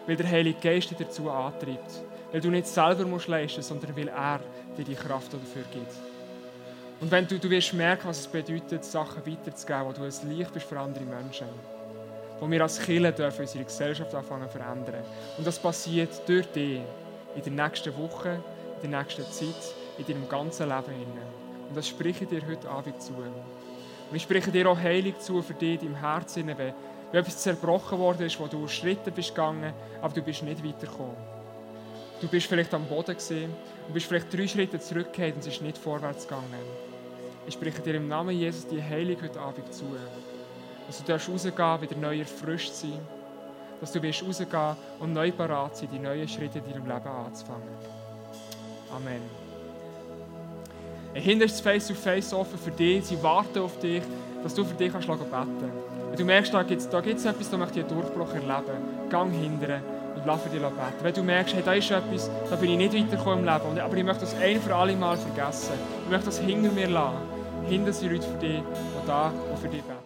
weil 0.06 0.14
der 0.16 0.30
Heilige 0.30 0.60
Geist 0.60 0.90
dich 0.90 0.98
dazu 0.98 1.28
antreibt. 1.28 2.04
Weil 2.30 2.40
du 2.40 2.48
nicht 2.48 2.68
selber 2.68 3.04
musst 3.04 3.26
leisten, 3.26 3.60
sondern 3.60 3.96
weil 3.96 4.08
er 4.08 4.40
dir 4.76 4.84
die 4.84 4.94
Kraft 4.94 5.34
dafür 5.34 5.64
gibt. 5.72 5.92
Und 7.00 7.10
wenn 7.10 7.26
du, 7.26 7.40
du 7.40 7.50
wirst 7.50 7.74
merken, 7.74 8.08
was 8.08 8.20
es 8.20 8.26
bedeutet, 8.28 8.84
Sachen 8.84 9.26
weiterzugeben, 9.26 9.86
wo 9.86 9.92
du 9.92 10.02
ein 10.04 10.36
Licht 10.36 10.52
bist 10.52 10.66
für 10.66 10.78
andere 10.78 11.04
Menschen. 11.04 11.48
Wo 12.38 12.48
wir 12.48 12.62
als 12.62 12.80
Kirche 12.80 13.12
dürfen 13.12 13.40
unsere 13.40 13.64
Gesellschaft 13.64 14.14
anfangen 14.14 14.48
zu 14.48 14.58
verändern. 14.58 15.02
Und 15.36 15.44
das 15.44 15.58
passiert 15.58 16.22
durch 16.28 16.46
dich 16.52 16.80
in 17.34 17.56
der 17.56 17.66
nächsten 17.66 17.96
Woche, 17.96 18.40
in 18.80 18.90
der 18.92 19.00
nächsten 19.00 19.24
Zeit, 19.32 19.74
in 19.98 20.06
deinem 20.06 20.28
ganzen 20.28 20.68
Leben. 20.68 20.94
Und 21.68 21.76
das 21.76 21.88
spreche 21.88 22.24
ich 22.24 22.30
dir 22.30 22.46
heute 22.46 22.68
Abend 22.68 23.02
zu. 23.02 23.12
Und 24.10 24.16
ich 24.16 24.22
spreche 24.22 24.50
dir 24.50 24.68
auch 24.70 24.78
Heilung 24.78 25.18
zu 25.20 25.42
für 25.42 25.54
dich 25.54 25.80
deinem 25.80 25.96
Herzen, 25.96 26.46
wenn, 26.46 26.72
etwas 27.10 27.38
zerbrochen 27.38 27.98
worden 27.98 28.26
ist, 28.26 28.38
wo 28.38 28.46
du 28.46 28.68
Schritte 28.68 29.10
bist 29.10 29.30
gegangen, 29.30 29.72
aber 30.02 30.12
du 30.12 30.20
bist 30.20 30.42
nicht 30.42 30.62
weitergekommen. 30.62 31.16
Du 32.20 32.28
bist 32.28 32.46
vielleicht 32.46 32.74
am 32.74 32.84
Boden 32.84 33.14
gesehen 33.14 33.54
und 33.86 33.94
bist 33.94 34.06
vielleicht 34.06 34.32
drei 34.32 34.46
Schritte 34.46 34.78
zurückgekehrt 34.78 35.34
und 35.34 35.40
es 35.40 35.46
ist 35.46 35.62
nicht 35.62 35.78
vorwärts 35.78 36.26
gegangen. 36.26 36.44
Ich 37.46 37.54
spreche 37.54 37.80
dir 37.80 37.94
im 37.94 38.08
Namen 38.08 38.36
Jesus 38.36 38.66
die 38.66 38.82
Heilung 38.82 39.16
heute 39.22 39.40
Abend 39.40 39.72
zu. 39.72 39.84
Dass 40.86 41.02
du 41.02 41.12
rausgehen 41.12 41.56
darfst, 41.56 41.90
wieder 41.90 42.00
neu 42.00 42.18
erfrischt 42.18 42.72
sein 42.72 43.00
dass 43.80 43.92
du 43.92 44.00
rausgehen 44.00 44.76
und 44.98 45.12
neu 45.12 45.32
parat 45.32 45.76
sein, 45.76 45.88
die 45.92 45.98
neuen 45.98 46.28
Schritte 46.28 46.58
in 46.58 46.64
deinem 46.64 46.86
Leben 46.86 47.06
anzufangen. 47.06 47.68
Amen. 48.94 49.47
Hinter 51.14 51.46
ist 51.46 51.54
das 51.54 51.60
Face-to-Face 51.60 52.32
offen 52.32 52.58
für 52.58 52.70
dich. 52.70 53.06
Sie 53.06 53.22
warten 53.22 53.58
auf 53.60 53.78
dich, 53.78 54.02
dass 54.42 54.54
du 54.54 54.64
für 54.64 54.74
dich 54.74 54.92
kannst 54.92 55.08
beten 55.08 55.24
kannst. 55.30 55.52
Wenn 56.10 56.18
du 56.18 56.24
merkst, 56.24 56.54
da 56.54 56.62
gibt 56.62 56.80
es 56.80 56.88
da 56.88 57.00
gibt's 57.00 57.24
etwas, 57.24 57.50
da 57.50 57.56
möchte 57.56 57.80
ich 57.80 57.86
einen 57.86 58.00
Durchbruch 58.00 58.32
erleben, 58.34 59.08
gang 59.10 59.32
hindern 59.32 59.82
und 60.14 60.26
lass 60.26 60.42
für 60.42 60.48
dich 60.48 60.60
beten. 60.60 60.74
Wenn 61.02 61.14
du 61.14 61.22
merkst, 61.22 61.54
hey, 61.54 61.62
da 61.64 61.72
ist 61.74 61.90
etwas, 61.90 62.30
da 62.48 62.56
bin 62.56 62.70
ich 62.70 62.76
nicht 62.76 62.94
weitergekommen 62.94 63.40
im 63.40 63.44
Leben, 63.44 63.80
aber 63.80 63.96
ich 63.96 64.04
möchte 64.04 64.20
das 64.20 64.34
ein 64.36 64.60
für 64.60 64.74
alle 64.74 64.96
Mal 64.96 65.16
vergessen. 65.16 65.74
Ich 66.04 66.10
möchte 66.10 66.26
das 66.26 66.38
hinter 66.38 66.72
mir 66.72 66.88
lassen. 66.88 67.16
Hinter 67.68 67.92
sind 67.92 68.12
Leute 68.12 68.26
für 68.26 68.38
dich, 68.38 68.60
die 68.60 69.06
da 69.06 69.32
und 69.50 69.58
für 69.58 69.68
dich 69.68 69.82
beten. 69.82 69.97